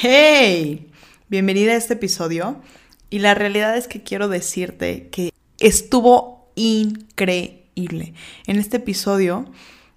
Hey, 0.00 0.92
bienvenida 1.28 1.72
a 1.72 1.76
este 1.76 1.94
episodio. 1.94 2.62
Y 3.10 3.18
la 3.18 3.34
realidad 3.34 3.76
es 3.76 3.88
que 3.88 4.04
quiero 4.04 4.28
decirte 4.28 5.08
que 5.08 5.32
estuvo 5.58 6.52
increíble. 6.54 8.14
En 8.46 8.60
este 8.60 8.76
episodio 8.76 9.46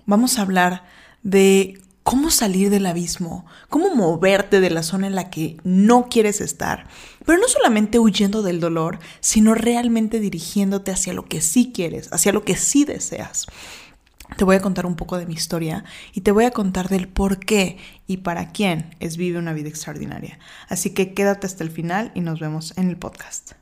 vamos 0.08 0.40
a 0.40 0.42
hablar 0.42 0.86
de 1.22 1.80
cómo 2.02 2.32
salir 2.32 2.72
del 2.72 2.88
abismo, 2.88 3.46
cómo 3.70 3.94
moverte 3.94 4.60
de 4.60 4.72
la 4.72 4.82
zona 4.82 5.06
en 5.06 5.14
la 5.14 5.30
que 5.30 5.58
no 5.64 6.10
quieres 6.10 6.42
estar, 6.42 6.88
pero 7.24 7.38
no 7.38 7.48
solamente 7.48 8.00
huyendo 8.00 8.42
del 8.42 8.60
dolor, 8.60 8.98
sino 9.20 9.54
realmente 9.54 10.20
dirigiéndote 10.20 10.90
hacia 10.90 11.14
lo 11.14 11.28
que 11.28 11.42
sí 11.42 11.72
quieres, 11.76 12.12
hacia 12.12 12.34
lo 12.34 12.44
que 12.44 12.56
sí 12.56 12.86
deseas 12.86 13.46
te 14.38 14.46
voy 14.46 14.56
a 14.56 14.62
contar 14.62 14.86
un 14.86 14.96
poco 14.96 15.18
de 15.18 15.26
mi 15.26 15.34
historia 15.34 15.84
y 16.14 16.22
te 16.22 16.32
voy 16.32 16.46
a 16.46 16.52
contar 16.52 16.90
del 16.90 17.08
por 17.08 17.40
qué 17.40 17.78
y 18.08 18.18
para 18.18 18.52
quién 18.52 18.96
es 19.00 19.18
Vive 19.18 19.40
una 19.40 19.54
vida 19.54 19.70
extraordinaria. 19.70 20.40
Así 20.68 20.92
que 20.92 21.14
quédate 21.14 21.48
hasta 21.48 21.64
el 21.64 21.72
final 21.72 22.12
y 22.16 22.22
nos 22.22 22.40
vemos 22.40 22.74
en 22.78 22.90
el 22.90 22.98
podcast. 22.98 23.54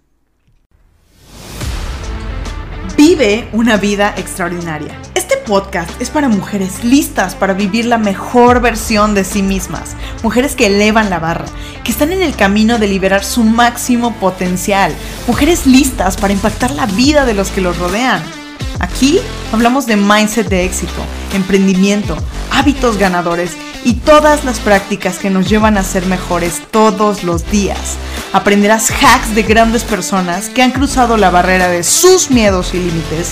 Vive 2.97 3.47
una 3.53 3.77
vida 3.77 4.13
extraordinaria. 4.17 4.99
Este 5.16 5.38
podcast 5.38 5.89
es 6.02 6.09
para 6.09 6.27
mujeres 6.27 6.83
listas 6.83 7.36
para 7.36 7.53
vivir 7.53 7.86
la 7.86 7.97
mejor 7.97 8.61
versión 8.61 9.16
de 9.16 9.23
sí 9.23 9.41
mismas, 9.41 9.95
mujeres 10.22 10.55
que 10.55 10.67
elevan 10.67 11.09
la 11.09 11.20
barra, 11.20 11.45
que 11.83 11.91
están 11.91 12.11
en 12.11 12.22
el 12.22 12.36
camino 12.36 12.77
de 12.77 12.88
liberar 12.88 13.23
su 13.23 13.44
máximo 13.44 14.13
potencial, 14.16 14.94
mujeres 15.27 15.66
listas 15.66 16.17
para 16.17 16.33
impactar 16.33 16.72
la 16.72 16.86
vida 16.88 17.25
de 17.25 17.33
los 17.33 17.52
que 17.52 17.61
los 17.61 17.77
rodean 17.77 18.38
Aquí 18.80 19.20
hablamos 19.52 19.86
de 19.86 19.95
mindset 19.95 20.48
de 20.48 20.66
éxito, 20.66 21.02
emprendimiento, 21.34 22.17
hábitos 22.52 22.98
ganadores 22.98 23.52
y 23.84 23.95
todas 23.95 24.45
las 24.45 24.59
prácticas 24.59 25.17
que 25.20 25.30
nos 25.30 25.50
llevan 25.50 25.77
a 25.77 25.84
ser 25.84 26.05
mejores 26.05 26.62
todos 26.72 27.23
los 27.23 27.50
días. 27.52 27.98
Aprenderás 28.34 28.91
hacks 28.91 29.36
de 29.36 29.44
grandes 29.44 29.83
personas 29.83 30.50
que 30.50 30.61
han 30.61 30.72
cruzado 30.72 31.17
la 31.17 31.30
barrera 31.30 31.67
de 31.70 31.83
sus 31.83 32.30
miedos 32.30 32.73
y 32.73 32.78
límites 32.78 33.31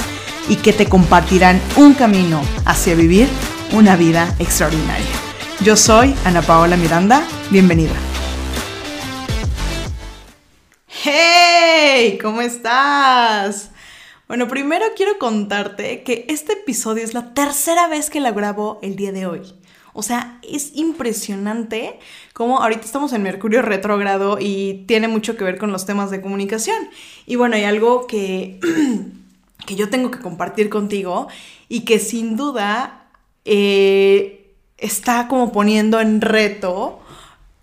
y 0.50 0.56
que 0.58 0.74
te 0.74 0.88
compartirán 0.88 1.62
un 1.76 1.94
camino 1.94 2.42
hacia 2.66 2.96
vivir 2.96 3.28
una 3.72 3.96
vida 3.96 4.34
extraordinaria. 4.40 5.06
Yo 5.62 5.76
soy 5.76 6.16
Ana 6.24 6.42
Paola 6.42 6.78
Miranda, 6.78 7.24
bienvenida. 7.50 7.94
¡Hey! 10.88 12.18
¿Cómo 12.22 12.42
estás? 12.42 13.72
Bueno, 14.28 14.50
primero 14.50 14.86
quiero 14.98 15.18
contarte 15.20 16.04
que 16.04 16.26
este 16.28 16.54
episodio 16.54 17.02
es 17.02 17.14
la 17.14 17.34
tercera 17.34 17.88
vez 17.88 18.10
que 18.10 18.20
la 18.20 18.32
grabo 18.32 18.78
el 18.82 18.98
día 18.98 19.14
de 19.14 19.26
hoy. 19.26 19.42
O 19.94 20.04
sea, 20.04 20.40
es 20.44 20.76
impresionante 20.76 21.98
cómo 22.34 22.60
ahorita 22.60 22.82
estamos 22.82 23.14
en 23.14 23.24
Mercurio 23.24 23.62
retrógrado 23.62 24.38
y 24.38 24.84
tiene 24.86 25.08
mucho 25.08 25.38
que 25.38 25.46
ver 25.46 25.58
con 25.58 25.72
los 25.72 25.86
temas 25.86 26.12
de 26.12 26.20
comunicación. 26.20 26.90
Y 27.26 27.38
bueno, 27.38 27.56
hay 27.56 27.64
algo 27.64 28.06
que, 28.06 28.60
que 29.66 29.76
yo 29.78 29.90
tengo 29.90 30.12
que 30.12 30.20
compartir 30.20 30.70
contigo 30.70 31.30
y 31.70 31.86
que 31.86 31.98
sin 31.98 32.36
duda 32.36 33.08
eh, 33.46 34.54
está 34.78 35.30
como 35.30 35.54
poniendo 35.54 36.02
en 36.02 36.20
reto 36.20 37.00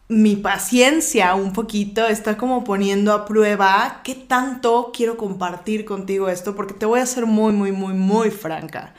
mi 0.09 0.37
paciencia 0.37 1.35
un 1.35 1.53
poquito 1.53 2.07
está 2.07 2.37
como 2.37 2.63
poniendo 2.65 3.13
a 3.13 3.25
prueba 3.25 4.03
qué 4.05 4.15
tanto 4.15 4.91
quiero 4.95 5.17
compartir 5.17 5.85
contigo 5.85 6.29
esto, 6.29 6.55
porque 6.55 6.75
te 6.75 6.87
voy 6.87 7.01
a 7.01 7.07
ser 7.07 7.27
muy, 7.27 7.53
muy, 7.53 7.73
muy, 7.73 7.95
muy 7.95 8.31
franca. 8.31 8.95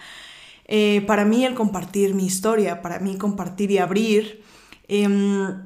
Eh, 0.67 1.03
para 1.05 1.25
mí 1.25 1.45
el 1.45 1.53
compartir 1.53 2.15
mi 2.15 2.25
historia, 2.25 2.81
para 2.81 2.99
mí 2.99 3.17
compartir 3.17 3.69
y 3.71 3.77
abrir, 3.77 4.43
em, 4.87 5.63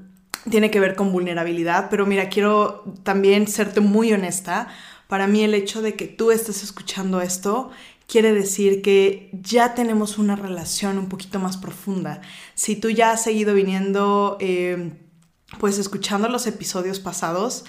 tiene 0.49 0.71
que 0.71 0.79
ver 0.79 0.95
con 0.95 1.11
vulnerabilidad, 1.11 1.89
pero 1.89 2.05
mira, 2.05 2.29
quiero 2.29 2.83
también 3.03 3.47
serte 3.47 3.79
muy 3.81 4.11
honesta. 4.13 4.67
Para 5.07 5.27
mí 5.27 5.43
el 5.43 5.53
hecho 5.53 5.81
de 5.81 5.95
que 5.95 6.05
tú 6.05 6.31
estés 6.31 6.63
escuchando 6.63 7.21
esto 7.21 7.71
quiere 8.07 8.33
decir 8.33 8.81
que 8.81 9.29
ya 9.33 9.73
tenemos 9.75 10.17
una 10.17 10.35
relación 10.35 10.97
un 10.97 11.09
poquito 11.09 11.39
más 11.39 11.57
profunda. 11.57 12.21
Si 12.55 12.75
tú 12.75 12.89
ya 12.89 13.11
has 13.11 13.23
seguido 13.23 13.53
viniendo... 13.53 14.37
Em, 14.41 15.08
pues 15.57 15.77
escuchando 15.77 16.29
los 16.29 16.45
episodios 16.47 16.99
pasados, 16.99 17.65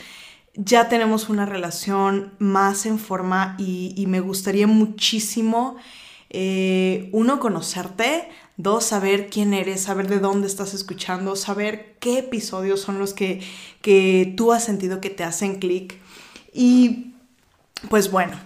ya 0.55 0.89
tenemos 0.89 1.29
una 1.29 1.47
relación 1.47 2.35
más 2.39 2.85
en 2.87 2.99
forma 2.99 3.55
y, 3.59 4.05
me 4.09 4.21
gustaría 4.21 4.67
muchísimo, 4.67 5.77
eh, 6.29 7.09
uno, 7.13 7.41
conocerte, 7.41 8.29
dos, 8.57 8.85
saber 8.85 9.31
quién 9.31 9.55
eres, 9.55 9.83
saber 9.83 10.09
de 10.09 10.19
dónde 10.19 10.47
estás 10.49 10.75
escuchando, 10.75 11.37
saber 11.37 11.97
qué 12.01 12.19
episodios 12.19 12.81
son 12.81 12.99
los 12.99 13.15
que, 13.15 13.41
que 13.81 14.35
tú 14.37 14.53
has 14.53 14.65
sentido 14.65 15.01
que 15.01 15.11
te 15.11 15.25
hacen 15.25 15.59
clic. 15.59 15.99
Y 16.53 17.15
pues 17.89 18.11
bueno, 18.11 18.37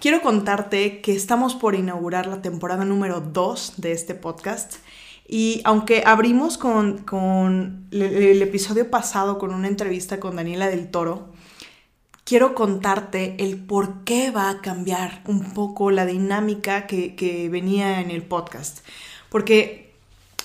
quiero 0.00 0.22
contarte 0.22 1.00
que 1.00 1.14
estamos 1.14 1.54
por 1.54 1.74
inaugurar 1.74 2.26
la 2.26 2.42
temporada 2.42 2.84
número 2.84 3.20
2 3.20 3.74
de 3.76 3.92
este 3.92 4.14
podcast. 4.14 4.76
Y 5.32 5.60
aunque 5.62 6.02
abrimos 6.04 6.58
con, 6.58 7.86
el, 7.92 8.42
episodio 8.42 8.90
pasado 8.90 9.38
con 9.38 9.54
una 9.54 9.68
entrevista 9.68 10.18
con 10.18 10.34
Daniela 10.34 10.66
del 10.66 10.90
Toro, 10.90 11.28
quiero 12.24 12.56
contarte 12.56 13.36
el 13.38 13.56
por 13.56 14.02
qué 14.02 14.32
va 14.32 14.50
a 14.50 14.60
cambiar 14.60 15.22
un 15.28 15.54
poco 15.54 15.92
la 15.92 16.04
dinámica 16.04 16.88
que, 16.88 17.48
venía 17.48 18.00
en 18.00 18.10
el 18.10 18.24
podcast. 18.24 18.84
Porque 19.28 19.92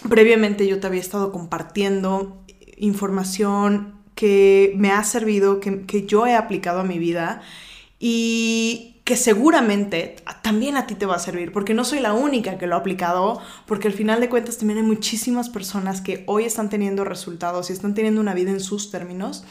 previamente 0.08 0.68
yo 0.68 0.80
te 0.80 0.86
había 0.86 1.02
estado 1.02 1.32
compartiendo 1.32 2.44
información 2.78 3.96
que 4.14 4.72
me 4.78 4.92
ha 4.92 5.04
servido, 5.04 5.62
que, 5.62 5.88
que 5.88 6.06
yo 6.06 6.28
he 6.28 6.36
aplicado 6.36 6.82
a 6.82 6.84
mi 6.84 7.00
vida 7.00 7.42
y 7.98 8.95
que 9.06 9.16
seguramente 9.16 10.16
también 10.42 10.78
a 10.78 10.88
ti 10.88 10.96
te 10.96 11.06
va 11.06 11.16
a 11.16 11.20
servir, 11.20 11.52
porque 11.52 11.76
no 11.76 11.86
soy 11.86 12.00
la 12.00 12.14
única 12.14 12.58
que 12.58 12.66
lo 12.66 12.76
ha 12.76 12.80
aplicado, 12.80 13.40
porque 13.68 13.88
al 13.88 13.94
final 13.94 14.20
de 14.20 14.30
cuentas 14.30 14.58
también 14.58 14.80
hay 14.80 14.84
muchísimas 14.84 15.48
personas 15.48 16.02
que 16.02 16.24
hoy 16.26 16.44
están 16.44 16.72
teniendo 16.72 17.06
resultados 17.06 17.70
y 17.70 17.74
están 17.74 17.94
teniendo 17.94 18.20
una 18.20 18.34
vida 18.34 18.50
en 18.50 18.60
sus 18.60 18.90
términos. 18.90 19.44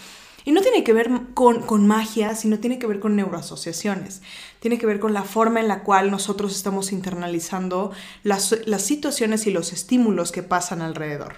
Y 0.44 0.50
no 0.50 0.60
tiene 0.60 0.82
que 0.82 0.92
ver 0.92 1.08
con, 1.34 1.86
magia, 1.86 2.34
sino 2.34 2.58
tiene 2.58 2.80
que 2.80 2.88
ver 2.88 2.98
con 2.98 3.14
neuroasociaciones. 3.14 4.22
Tiene 4.58 4.76
que 4.76 4.86
ver 4.86 4.98
con 4.98 5.14
la 5.14 5.22
forma 5.22 5.60
en 5.60 5.68
la 5.68 5.84
cual 5.84 6.10
nosotros 6.10 6.54
estamos 6.54 6.90
internalizando 6.90 7.92
las, 8.24 8.58
las 8.66 8.82
situaciones 8.82 9.46
y 9.46 9.52
los 9.52 9.72
estímulos 9.72 10.32
que 10.32 10.42
pasan 10.42 10.82
alrededor. 10.82 11.36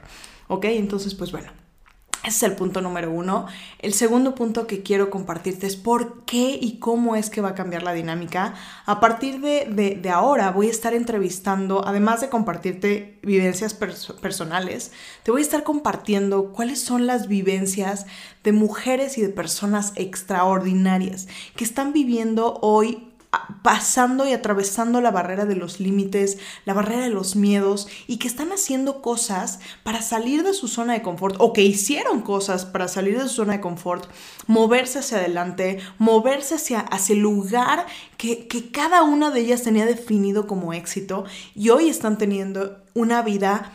¿Ok? 0.49 0.65
Entonces, 0.65 1.15
pues 1.15 1.33
bueno, 1.33 1.53
ese 2.27 2.45
es 2.47 2.51
el 2.51 2.57
punto 2.57 2.81
número 2.81 3.13
uno. 3.13 3.47
El 3.79 3.95
segundo 3.95 4.35
punto 4.35 4.67
que 4.67 4.83
quiero 4.83 5.11
compartirte 5.11 5.69
es 5.69 5.77
por 5.77 6.25
qué 6.25 6.59
y 6.61 6.79
cómo 6.79 7.15
es 7.15 7.31
que 7.31 7.41
va 7.41 7.51
a 7.51 7.55
cambiar 7.55 7.85
la 7.85 7.93
dinámica. 7.93 8.55
A 8.85 8.99
partir 8.99 9.41
de, 9.41 10.11
ahora 10.13 10.51
voy 10.51 10.67
a 10.67 10.71
estar 10.71 10.93
entrevistando, 10.93 11.87
además 11.87 12.21
de 12.21 12.29
compartirte 12.29 13.21
vivencias 13.23 13.75
personales, 13.75 14.91
te 15.23 15.31
voy 15.31 15.43
a 15.43 15.45
estar 15.45 15.63
compartiendo 15.63 16.53
cuáles 16.53 16.81
son 16.81 17.07
las 17.07 17.29
vivencias 17.29 18.07
de 18.43 18.51
mujeres 18.51 19.19
y 19.19 19.23
de 19.23 19.29
personas 19.29 19.93
extraordinarias 19.95 21.29
que 21.55 21.63
están 21.63 21.93
viviendo 21.93 22.59
hoy 22.61 23.06
pasando 23.63 24.27
y 24.27 24.33
atravesando 24.33 25.01
la 25.01 25.11
barrera 25.11 25.45
de 25.45 25.57
los 25.57 25.81
límites, 25.81 26.39
la 26.65 26.75
barrera 26.75 27.03
de 27.03 27.11
los 27.11 27.37
miedos 27.37 27.89
y 28.07 28.19
que 28.19 28.29
están 28.29 28.53
haciendo 28.53 29.03
cosas 29.03 29.61
para 29.83 30.03
salir 30.03 30.43
de 30.43 30.55
su 30.55 30.69
zona 30.69 30.95
de 30.95 31.03
confort 31.03 31.37
o 31.39 31.53
que 31.53 31.63
hicieron 31.63 32.23
cosas 32.23 32.65
para 32.65 32.89
salir 32.89 33.21
de 33.21 33.29
su 33.29 33.35
zona 33.35 33.55
de 33.55 33.61
confort, 33.61 34.09
moverse 34.47 35.01
hacia 35.01 35.19
adelante, 35.19 35.81
moverse 35.99 36.55
hacia, 36.55 36.81
hacia 36.81 37.15
el 37.15 37.21
lugar 37.21 37.87
que, 38.17 38.47
que 38.47 38.71
cada 38.71 39.03
una 39.03 39.31
de 39.31 39.41
ellas 39.41 39.63
tenía 39.63 39.87
definido 39.87 40.47
como 40.47 40.73
éxito 40.73 41.25
y 41.55 41.71
hoy 41.71 41.89
están 41.89 42.19
teniendo 42.19 42.79
una 42.95 43.23
vida 43.23 43.73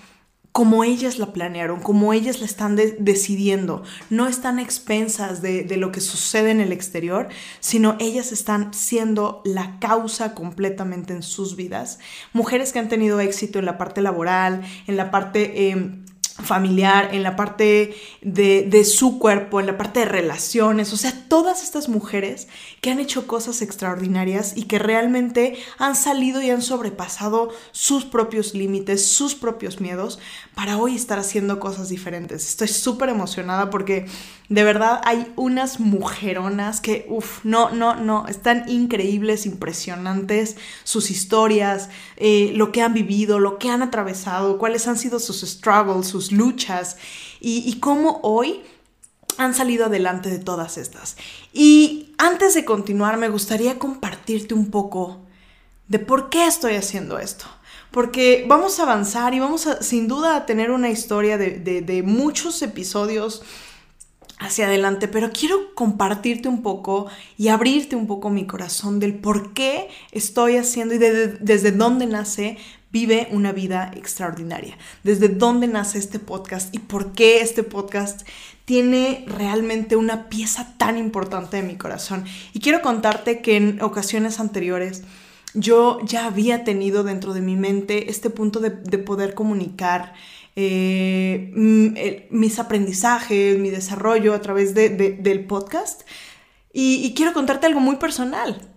como 0.51 0.83
ellas 0.83 1.17
la 1.17 1.31
planearon, 1.31 1.79
como 1.79 2.11
ellas 2.13 2.39
la 2.39 2.45
están 2.45 2.75
decidiendo. 2.75 3.83
No 4.09 4.27
están 4.27 4.59
expensas 4.59 5.41
de, 5.41 5.65
lo 5.77 5.91
que 5.91 6.01
sucede 6.01 6.51
en 6.51 6.59
el 6.59 6.71
exterior, 6.73 7.29
sino 7.59 7.95
ellas 7.99 8.31
están 8.31 8.73
siendo 8.73 9.41
la 9.45 9.79
causa 9.79 10.33
completamente 10.33 11.13
en 11.13 11.23
sus 11.23 11.55
vidas. 11.55 11.99
Mujeres 12.33 12.73
que 12.73 12.79
han 12.79 12.89
tenido 12.89 13.19
éxito 13.21 13.59
en 13.59 13.65
la 13.65 13.77
parte 13.77 14.01
laboral, 14.01 14.63
en 14.87 14.97
la 14.97 15.11
parte... 15.11 15.69
Em, 15.69 16.05
familiar, 16.33 17.09
en 17.13 17.23
la 17.23 17.35
parte 17.35 17.95
de, 18.21 18.85
su 18.85 19.19
cuerpo, 19.19 19.59
en 19.59 19.67
la 19.67 19.77
parte 19.77 20.01
de 20.01 20.05
relaciones, 20.05 20.93
o 20.93 20.97
sea, 20.97 21.13
todas 21.27 21.63
estas 21.63 21.89
mujeres 21.89 22.47
que 22.81 22.91
han 22.91 22.99
hecho 22.99 23.27
cosas 23.27 23.61
extraordinarias 23.61 24.53
y 24.55 24.63
que 24.63 24.79
realmente 24.79 25.57
han 25.77 25.95
salido 25.95 26.41
y 26.41 26.49
han 26.49 26.61
sobrepasado 26.61 27.49
sus 27.71 28.05
propios 28.05 28.53
límites, 28.53 29.05
sus 29.05 29.35
propios 29.35 29.81
miedos, 29.81 30.19
para 30.55 30.77
hoy 30.77 30.95
estar 30.95 31.19
haciendo 31.19 31.59
cosas 31.59 31.89
diferentes. 31.89 32.47
Estoy 32.47 32.67
súper 32.67 33.09
emocionada 33.09 33.69
porque 33.69 34.05
de 34.49 34.65
verdad 34.65 34.99
hay 35.05 35.31
unas 35.37 35.79
mujeronas 35.79 36.81
que, 36.81 37.05
uff, 37.09 37.45
no, 37.45 37.69
no, 37.71 37.95
no, 37.95 38.27
están 38.27 38.67
increíbles, 38.67 39.45
impresionantes, 39.45 40.57
sus 40.83 41.09
historias, 41.09 41.89
eh, 42.17 42.51
lo 42.55 42.73
que 42.73 42.81
han 42.81 42.93
vivido, 42.93 43.39
lo 43.39 43.57
que 43.59 43.69
han 43.69 43.81
atravesado, 43.81 44.57
cuáles 44.57 44.87
han 44.87 44.97
sido 44.97 45.19
sus 45.19 45.41
struggles, 45.41 46.07
sus 46.07 46.20
luchas 46.29 46.97
y, 47.39 47.79
cómo 47.79 48.19
hoy 48.21 48.61
han 49.37 49.55
salido 49.55 49.85
adelante 49.85 50.29
de 50.29 50.39
todas 50.39 50.77
estas. 50.77 51.15
Y 51.53 52.13
antes 52.17 52.53
de 52.53 52.65
continuar, 52.65 53.17
me 53.17 53.29
gustaría 53.29 53.79
compartirte 53.79 54.53
un 54.53 54.69
poco 54.69 55.21
de 55.87 55.99
por 55.99 56.29
qué 56.29 56.45
estoy 56.45 56.75
haciendo 56.75 57.17
esto. 57.17 57.45
Porque 57.91 58.45
vamos 58.47 58.79
a 58.79 58.83
avanzar 58.83 59.33
y 59.33 59.39
vamos 59.39 59.67
a, 59.67 59.81
sin 59.81 60.07
duda, 60.07 60.35
a 60.35 60.45
tener 60.45 60.71
una 60.71 60.89
historia 60.89 61.37
de, 61.37 61.59
de 61.59 62.03
muchos 62.03 62.61
episodios 62.61 63.41
hacia 64.41 64.65
adelante, 64.65 65.07
pero 65.07 65.31
quiero 65.31 65.73
compartirte 65.75 66.49
un 66.49 66.61
poco 66.61 67.07
y 67.37 67.47
abrirte 67.47 67.95
un 67.95 68.07
poco 68.07 68.29
mi 68.29 68.45
corazón 68.45 68.99
del 68.99 69.15
por 69.15 69.53
qué 69.53 69.87
estoy 70.11 70.57
haciendo 70.57 70.95
y 70.95 70.97
desde 70.97 71.71
dónde 71.71 72.07
nace 72.07 72.57
Vive 72.91 73.29
una 73.31 73.53
vida 73.53 73.89
extraordinaria. 73.95 74.77
Desde 75.03 75.29
dónde 75.29 75.67
nace 75.67 75.97
este 75.97 76.19
podcast 76.19 76.75
y 76.75 76.79
por 76.79 77.13
qué 77.13 77.39
este 77.39 77.63
podcast 77.63 78.27
tiene 78.65 79.23
realmente 79.27 79.95
una 79.95 80.27
pieza 80.27 80.73
tan 80.77 80.97
importante 80.97 81.55
de 81.55 81.63
mi 81.63 81.77
corazón. 81.77 82.25
Y 82.51 82.59
quiero 82.59 82.81
contarte 82.81 83.41
que 83.41 83.55
en 83.55 83.81
ocasiones 83.81 84.41
anteriores 84.41 85.03
yo 85.53 85.99
ya 86.03 86.25
había 86.25 86.65
tenido 86.65 87.03
dentro 87.03 87.33
de 87.33 87.41
mi 87.41 87.55
mente 87.55 88.09
este 88.09 88.29
punto 88.29 88.59
de, 88.59 88.71
poder 88.97 89.35
comunicar 89.35 90.13
eh, 90.55 92.27
mis 92.29 92.59
aprendizajes, 92.59 93.57
mi 93.57 93.69
desarrollo 93.69 94.33
a 94.33 94.41
través 94.41 94.73
del 94.73 95.45
podcast. 95.45 96.01
Y, 96.73 97.13
quiero 97.15 97.33
contarte 97.33 97.67
algo 97.67 97.79
muy 97.79 97.97
personal. 97.97 98.69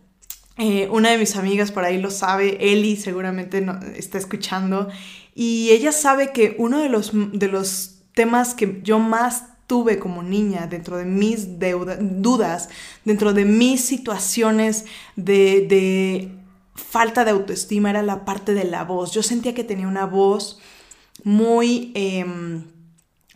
Eh, 0.56 0.88
una 0.90 1.10
de 1.10 1.18
mis 1.18 1.36
amigas 1.36 1.72
por 1.72 1.84
ahí 1.84 2.00
lo 2.00 2.10
sabe, 2.10 2.58
Eli 2.60 2.96
seguramente 2.96 3.60
no, 3.60 3.80
está 3.96 4.18
escuchando, 4.18 4.88
y 5.34 5.70
ella 5.70 5.90
sabe 5.90 6.30
que 6.32 6.54
uno 6.58 6.78
de 6.78 6.88
los, 6.88 7.10
de 7.12 7.48
los 7.48 8.02
temas 8.14 8.54
que 8.54 8.80
yo 8.84 9.00
más 9.00 9.46
tuve 9.66 9.98
como 9.98 10.22
niña 10.22 10.68
dentro 10.68 10.96
de 10.96 11.06
mis 11.06 11.58
dudas, 11.58 12.68
dentro 13.04 13.32
de 13.32 13.44
mis 13.44 13.84
situaciones 13.84 14.84
de 15.16 16.30
falta 16.74 17.24
de 17.24 17.30
autoestima 17.30 17.90
era 17.90 18.02
la 18.02 18.24
parte 18.24 18.54
de 18.54 18.64
la 18.64 18.84
voz. 18.84 19.12
Yo 19.12 19.22
sentía 19.22 19.54
que 19.54 19.64
tenía 19.64 19.88
una 19.88 20.06
voz 20.06 20.60
muy 21.22 21.92
em, 21.94 22.64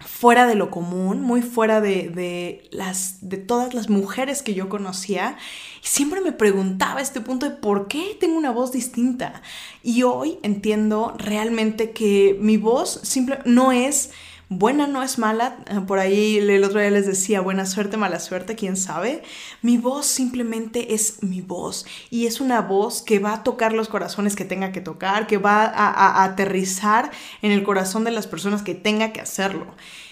fuera 0.00 0.46
de 0.46 0.54
lo 0.54 0.70
común, 0.70 1.20
muy 1.20 1.42
fuera 1.42 1.80
de, 1.80 2.68
las, 2.70 3.28
de 3.28 3.36
todas 3.36 3.74
las 3.74 3.88
mujeres 3.88 4.42
que 4.42 4.54
yo 4.54 4.68
conocía. 4.68 5.36
Y 5.82 5.86
siempre 5.86 6.20
me 6.20 6.32
preguntaba 6.32 7.00
este 7.00 7.20
punto 7.20 7.48
de 7.48 7.56
por 7.56 7.88
qué 7.88 8.16
tengo 8.18 8.36
una 8.36 8.50
voz 8.50 8.72
distinta. 8.72 9.42
Y 9.82 10.02
hoy 10.04 10.38
entiendo 10.42 11.14
realmente 11.18 11.90
que 11.90 12.36
mi 12.40 12.56
voz 12.56 13.00
simple, 13.02 13.38
no 13.44 13.72
es 13.72 14.10
buena 14.48 14.86
no 14.86 15.02
es 15.02 15.18
mala, 15.18 15.58
eh, 15.66 15.80
por 15.86 15.98
ahí 15.98 16.38
el 16.38 16.64
otro 16.64 16.80
día 16.80 16.90
les 16.90 17.06
decía 17.06 17.40
buena 17.40 17.66
suerte, 17.66 17.96
mala 17.96 18.18
suerte, 18.20 18.56
quién 18.56 18.76
sabe. 18.76 19.22
Mi 19.62 19.76
voz 19.76 20.06
simplemente 20.06 20.94
es 20.94 21.22
mi 21.22 21.40
voz 21.40 21.86
y 22.10 22.26
es 22.26 22.40
una 22.40 22.60
voz 22.62 23.02
que 23.02 23.18
va 23.18 23.34
a 23.34 23.42
tocar 23.42 23.72
los 23.72 23.88
corazones 23.88 24.36
que 24.36 24.44
tenga 24.44 24.72
que 24.72 24.80
tocar, 24.80 25.26
que 25.26 25.38
va 25.38 25.64
a, 25.64 26.24
aterrizar 26.24 27.10
en 27.42 27.52
el 27.52 27.62
corazón 27.62 28.04
de 28.04 28.10
las 28.10 28.26
personas 28.26 28.62
que 28.62 28.74
tenga 28.74 29.12
que 29.12 29.20
hacerlo. 29.20 29.66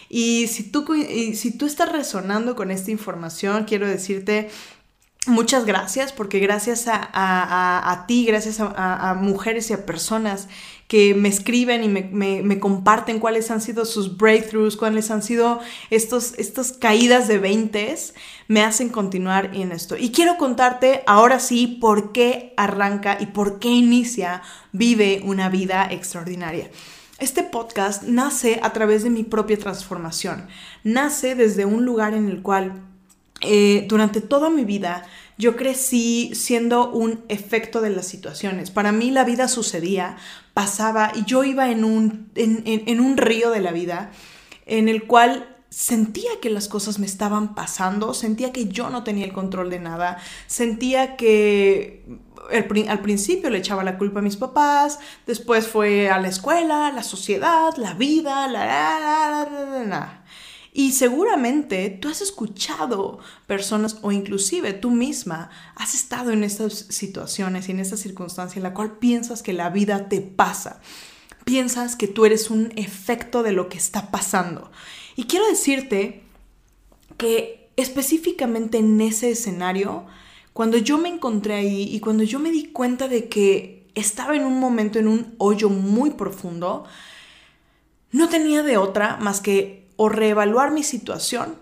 Y 0.09 0.47
si 0.47 0.63
tú, 0.63 0.87
si 1.35 1.59
tú 1.59 1.67
estás 1.67 1.91
resonando 1.91 2.55
con 2.55 2.71
esta 2.71 2.93
información, 2.93 3.65
quiero 3.65 3.89
decirte 3.89 4.51
Muchas 5.27 5.65
gracias, 5.65 6.13
porque 6.13 6.39
gracias 6.39 6.85
a, 6.87 8.05
ti, 8.07 8.25
gracias 8.27 8.61
a, 8.61 9.17
mujeres 9.21 9.71
y 9.71 9.73
a 9.73 9.85
personas 9.85 10.49
que 10.87 11.15
me 11.15 11.29
escriben 11.29 11.83
y 11.83 11.89
me, 11.89 12.61
comparten 12.61 13.19
cuáles 13.19 13.51
han 13.51 13.61
sido 13.61 13.87
sus 13.87 14.17
breakthroughs, 14.17 14.77
cuáles 14.77 15.11
han 15.11 15.23
sido 15.23 15.59
estos, 15.91 16.35
estas 16.39 16.73
caídas 16.73 17.27
de 17.27 17.39
veintes, 17.39 18.15
me 18.47 18.63
hacen 18.63 18.89
continuar 18.89 19.51
en 19.55 19.73
esto. 19.73 19.97
Y 19.97 20.13
quiero 20.13 20.37
contarte 20.37 21.03
ahora 21.07 21.41
sí 21.41 21.79
por 21.81 22.13
qué 22.13 22.55
arranca 22.57 23.17
y 23.19 23.27
por 23.27 23.59
qué 23.59 23.69
inicia 23.69 24.43
Vive 24.73 25.23
una 25.25 25.49
vida 25.49 25.89
extraordinaria. 25.91 26.71
Este 27.19 27.43
podcast 27.43 28.03
nace 28.03 28.61
a 28.63 28.75
través 28.75 29.03
de 29.03 29.11
mi 29.11 29.25
propia 29.25 29.59
transformación, 29.59 30.49
nace 30.85 31.35
desde 31.35 31.65
un 31.65 31.87
lugar 31.87 32.13
en 32.13 32.29
el 32.29 32.43
cual 32.43 32.83
eh, 33.41 33.85
durante 33.89 34.21
toda 34.21 34.51
mi 34.51 34.65
vida 34.65 35.05
yo 35.39 35.57
crecí 35.57 36.31
siendo 36.35 36.91
un 36.91 37.25
efecto 37.29 37.81
de 37.81 37.91
las 37.91 38.07
situaciones. 38.07 38.71
Para 38.71 38.93
mí 38.93 39.11
la 39.11 39.25
vida 39.25 39.49
sucedía, 39.49 40.17
pasaba 40.55 41.13
y 41.15 41.25
yo 41.25 41.45
iba 41.45 41.71
en 41.71 41.85
un, 41.85 42.31
en, 42.35 43.01
un 43.01 43.17
río 43.19 43.51
de 43.51 43.61
la 43.61 43.73
vida 43.73 44.11
en 44.65 44.89
el 44.89 45.05
cual 45.07 45.55
sentía 45.69 46.31
que 46.41 46.49
las 46.49 46.69
cosas 46.69 46.99
me 46.99 47.05
estaban 47.05 47.55
pasando, 47.55 48.15
sentía 48.15 48.53
que 48.53 48.69
yo 48.69 48.89
no 48.89 49.05
tenía 49.05 49.27
el 49.27 49.35
control 49.35 49.69
de 49.69 49.79
nada, 49.79 50.17
sentía 50.47 51.17
que 51.17 52.07
al 52.89 53.01
principio 53.01 53.51
le 53.51 53.59
echaba 53.59 53.85
la 53.85 53.99
culpa 53.99 54.21
a 54.21 54.23
mis 54.23 54.37
papás, 54.37 54.99
después 55.27 55.67
fue 55.67 56.09
a 56.09 56.19
la 56.19 56.29
escuela, 56.29 56.91
la 56.93 57.03
sociedad, 57.03 57.77
la 57.77 57.93
vida, 57.93 58.49
la, 58.49 58.65
la, 58.65 59.85
la 59.85 60.23
y 60.79 60.93
seguramente 60.93 61.89
tú 61.89 62.09
has 62.11 62.21
escuchado 62.21 63.19
personas 63.47 63.97
o 64.03 64.13
inclusive 64.13 64.75
tú 64.75 64.91
misma 64.91 65.49
has 65.75 65.95
estado 65.95 66.33
en 66.33 66.45
estas 66.45 66.75
situaciones 66.91 67.67
y 67.67 67.73
en 67.73 67.81
esta 67.81 67.97
circunstancia 67.97 68.59
en 68.59 68.63
la 68.63 68.75
cual 68.75 68.99
piensas 68.99 69.43
que 69.43 69.55
la 69.55 69.71
vida 69.71 70.11
te 70.11 70.21
pasa. 70.21 70.83
Piensas 71.47 71.97
que 71.97 72.09
tú 72.09 72.27
eres 72.27 72.51
un 72.51 72.75
efecto 72.77 73.43
de 73.43 73.53
lo 73.53 73.71
que 73.71 73.79
está 73.79 74.11
pasando. 74.11 74.71
Y 75.17 75.25
quiero 75.25 75.49
decirte 75.49 76.25
que 77.17 77.71
específicamente 77.77 78.77
en 78.77 79.01
ese 79.01 79.31
escenario, 79.31 80.05
cuando 80.53 80.77
yo 80.77 80.99
me 80.99 81.09
encontré 81.09 81.55
ahí 81.55 81.85
y 81.91 82.01
cuando 82.01 82.23
yo 82.23 82.39
me 82.39 82.51
di 82.51 82.67
cuenta 82.67 83.09
de 83.09 83.31
que 83.31 83.89
estaba 83.95 84.37
en 84.37 84.45
un 84.45 84.61
momento, 84.61 84.99
en 84.99 85.09
un 85.09 85.37
hoyo 85.39 85.71
muy 85.71 86.11
profundo, 86.11 86.85
no 88.13 88.29
tenía 88.29 88.63
de 88.63 88.77
otra 88.77 89.17
más 89.17 89.41
que 89.41 89.86
o 89.97 90.09
reevaluar 90.09 90.71
mi 90.71 90.83
situación 90.83 91.57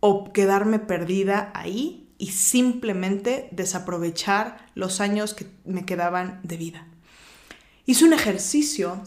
o 0.00 0.32
quedarme 0.32 0.78
perdida 0.78 1.52
ahí 1.54 2.08
y 2.18 2.32
simplemente 2.32 3.48
desaprovechar 3.52 4.66
los 4.74 5.00
años 5.00 5.34
que 5.34 5.46
me 5.64 5.84
quedaban 5.84 6.40
de 6.42 6.56
vida. 6.56 6.86
Hice 7.86 8.04
un 8.04 8.12
ejercicio 8.12 9.02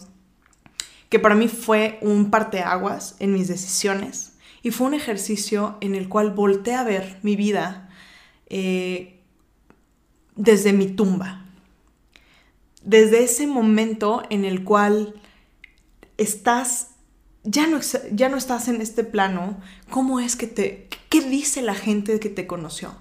que 1.08 1.18
para 1.18 1.34
mí 1.34 1.48
fue 1.48 1.98
un 2.02 2.30
parteaguas 2.30 3.16
en 3.18 3.32
mis 3.32 3.48
decisiones 3.48 4.32
y 4.62 4.70
fue 4.70 4.86
un 4.86 4.94
ejercicio 4.94 5.78
en 5.80 5.94
el 5.94 6.08
cual 6.08 6.32
volteé 6.32 6.74
a 6.74 6.84
ver 6.84 7.18
mi 7.22 7.36
vida 7.36 7.88
eh, 8.48 9.20
desde 10.34 10.72
mi 10.72 10.88
tumba. 10.88 11.44
Desde 12.82 13.24
ese 13.24 13.46
momento 13.46 14.22
en 14.30 14.44
el 14.44 14.64
cual 14.64 15.14
estás 16.16 16.95
ya 17.46 17.68
no, 17.68 17.80
ya 18.12 18.28
no 18.28 18.36
estás 18.36 18.68
en 18.68 18.80
este 18.80 19.04
plano, 19.04 19.58
¿cómo 19.88 20.20
es 20.20 20.36
que 20.36 20.48
te... 20.48 20.88
¿Qué 21.08 21.20
dice 21.20 21.62
la 21.62 21.74
gente 21.74 22.18
que 22.18 22.28
te 22.28 22.46
conoció? 22.46 22.94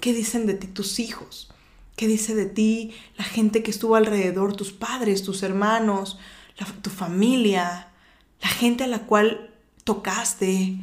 ¿Qué 0.00 0.14
dicen 0.14 0.46
de 0.46 0.54
ti 0.54 0.66
tus 0.66 0.98
hijos? 0.98 1.52
¿Qué 1.94 2.08
dice 2.08 2.34
de 2.34 2.46
ti 2.46 2.94
la 3.18 3.24
gente 3.24 3.62
que 3.62 3.70
estuvo 3.70 3.94
alrededor, 3.94 4.56
tus 4.56 4.72
padres, 4.72 5.22
tus 5.22 5.42
hermanos, 5.42 6.18
tu 6.80 6.88
familia, 6.88 7.92
la 8.40 8.48
gente 8.48 8.84
a 8.84 8.88
la 8.88 9.00
cual 9.00 9.54
tocaste? 9.84 10.78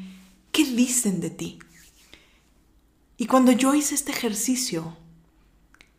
¿Qué 0.52 0.64
dicen 0.64 1.20
de 1.20 1.32
ti? 1.32 1.60
Y 3.18 3.26
cuando 3.26 3.52
yo 3.52 3.74
hice 3.74 3.96
este 3.96 4.12
ejercicio, 4.12 4.96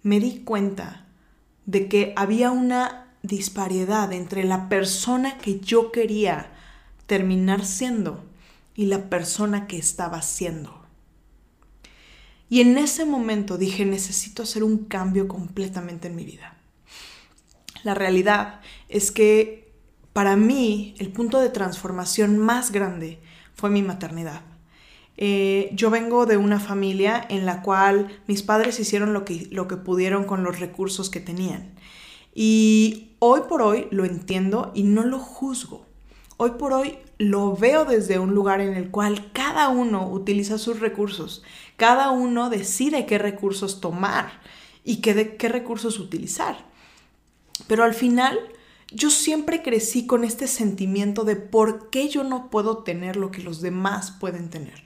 me 0.02 0.21
di 0.21 0.43
cuenta 0.45 1.09
de 1.67 1.88
que 1.88 2.14
había 2.17 2.52
una 2.52 3.12
disparidad 3.23 4.12
entre 4.12 4.45
la 4.45 4.69
persona 4.69 5.37
que 5.38 5.59
yo 5.61 5.90
quería 5.90 6.52
terminar 7.11 7.67
siendo 7.67 8.23
y 8.76 8.87
la 8.87 9.11
persona 9.11 9.67
que 9.67 9.76
estaba 9.76 10.23
siendo. 10.23 10.81
Y 12.49 12.61
en 12.61 12.79
ese 12.79 13.05
momento 13.05 13.59
dije, 13.59 13.85
necesito 13.85 14.45
hacer 14.45 14.62
un 14.62 14.85
cambio 14.85 15.26
completamente 15.26 16.07
en 16.07 16.14
mi 16.14 16.25
vida. 16.25 16.57
La 17.83 17.95
realidad 17.95 18.61
es 18.88 19.11
que 19.11 19.73
para 20.12 20.37
mí 20.37 20.95
el 21.00 21.11
punto 21.11 21.40
de 21.40 21.49
transformación 21.49 22.38
más 22.38 22.71
grande 22.71 23.19
fue 23.55 23.71
mi 23.71 23.83
maternidad. 23.83 24.43
Eh, 25.17 25.71
yo 25.73 25.90
vengo 25.90 26.26
de 26.26 26.37
una 26.37 26.61
familia 26.61 27.26
en 27.29 27.45
la 27.45 27.62
cual 27.62 28.21
mis 28.29 28.45
padres 28.45 28.79
hicieron 28.79 29.12
lo 29.12 29.25
que, 29.25 29.49
lo 29.50 29.67
que 29.67 29.76
pudieron 29.76 30.23
con 30.23 30.45
los 30.45 30.61
recursos 30.61 31.11
que 31.11 31.19
tenían. 31.19 31.75
Y 32.33 33.17
hoy 33.19 33.40
por 33.49 33.62
hoy 33.62 33.88
lo 33.90 34.05
entiendo 34.05 34.71
y 34.76 34.85
no 34.85 35.02
lo 35.02 35.19
juzgo 35.19 35.90
hoy 36.43 36.53
por 36.53 36.73
hoy 36.73 36.97
lo 37.19 37.55
veo 37.55 37.85
desde 37.85 38.19
un 38.19 38.35
lugar 38.35 38.63
en 38.63 38.73
el 38.73 38.91
cual 38.91 39.31
cada 39.35 39.69
uno 39.69 40.09
utiliza 40.09 40.57
sus 40.57 40.81
recursos, 40.81 41.43
cada 41.77 42.13
uno 42.13 42.49
decide 42.49 43.05
qué 43.05 43.19
recursos 43.19 43.83
tomar 43.83 44.41
y 44.83 45.03
qué, 45.03 45.37
recursos 45.51 45.99
utilizar. 45.99 46.65
Pero 47.67 47.85
al 47.85 47.93
final 47.93 48.39
yo 48.91 49.11
siempre 49.11 49.61
crecí 49.61 50.07
con 50.07 50.25
este 50.25 50.47
sentimiento 50.47 51.25
de 51.25 51.37
por 51.37 51.91
qué 51.91 52.09
yo 52.09 52.25
no 52.25 52.49
puedo 52.49 52.85
tener 52.85 53.17
lo 53.17 53.31
que 53.31 53.43
los 53.43 53.61
demás 53.61 54.11
pueden 54.11 54.49
tener. 54.49 54.83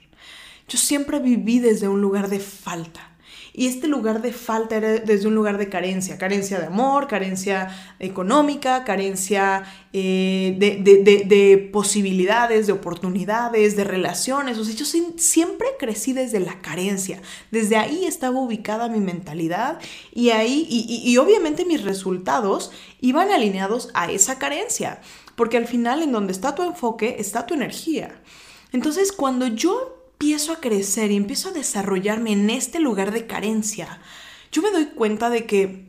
yo 0.67 0.77
siempre 0.77 1.19
viví 1.19 1.59
desde 1.59 1.87
un 1.87 2.01
lugar 2.01 2.27
de 2.27 2.41
falta. 2.41 3.14
Y 3.57 3.67
este 3.67 3.87
lugar 3.87 4.21
de 4.21 4.33
falta 4.33 4.75
era 4.75 4.99
desde 4.99 5.29
un 5.29 5.35
lugar 5.35 5.57
de 5.57 5.69
carencia, 5.69 6.17
carencia 6.17 6.59
de 6.59 6.65
amor, 6.65 7.07
carencia 7.07 7.69
económica, 7.99 8.83
carencia 8.83 9.63
eh, 9.93 10.57
de, 10.59 11.69
posibilidades, 11.71 12.67
de 12.67 12.73
oportunidades, 12.73 13.77
de 13.77 13.85
relaciones. 13.85 14.57
O 14.57 14.65
sea, 14.65 14.75
yo 14.75 14.83
siempre 14.83 15.67
crecí 15.79 16.11
desde 16.11 16.41
la 16.41 16.59
carencia. 16.61 17.21
Desde 17.49 17.77
ahí 17.77 18.03
estaba 18.03 18.37
ubicada 18.41 18.89
mi 18.89 18.99
mentalidad 18.99 19.79
y 20.13 20.31
ahí, 20.31 20.67
y 20.69 21.15
obviamente 21.17 21.63
mis 21.63 21.81
resultados 21.81 22.71
iban 22.99 23.31
alineados 23.31 23.89
a 23.93 24.11
esa 24.11 24.37
carencia. 24.37 24.99
Porque 25.37 25.55
al 25.55 25.67
final 25.67 26.01
en 26.01 26.11
donde 26.11 26.33
está 26.33 26.55
tu 26.55 26.63
enfoque 26.63 27.15
está 27.19 27.45
tu 27.45 27.53
energía. 27.53 28.21
Entonces, 28.73 29.13
cuando 29.13 29.47
yo 29.47 29.94
empiezo 30.15 30.53
a 30.53 30.61
crecer 30.61 31.11
y 31.11 31.17
empiezo 31.17 31.49
a 31.49 31.53
desarrollarme 31.53 32.31
en 32.31 32.49
este 32.49 32.79
lugar 32.79 33.11
de 33.11 33.27
carencia, 33.27 33.99
yo 34.51 34.61
me 34.61 34.71
doy 34.71 34.85
cuenta 34.85 35.29
de 35.29 35.45
que 35.45 35.85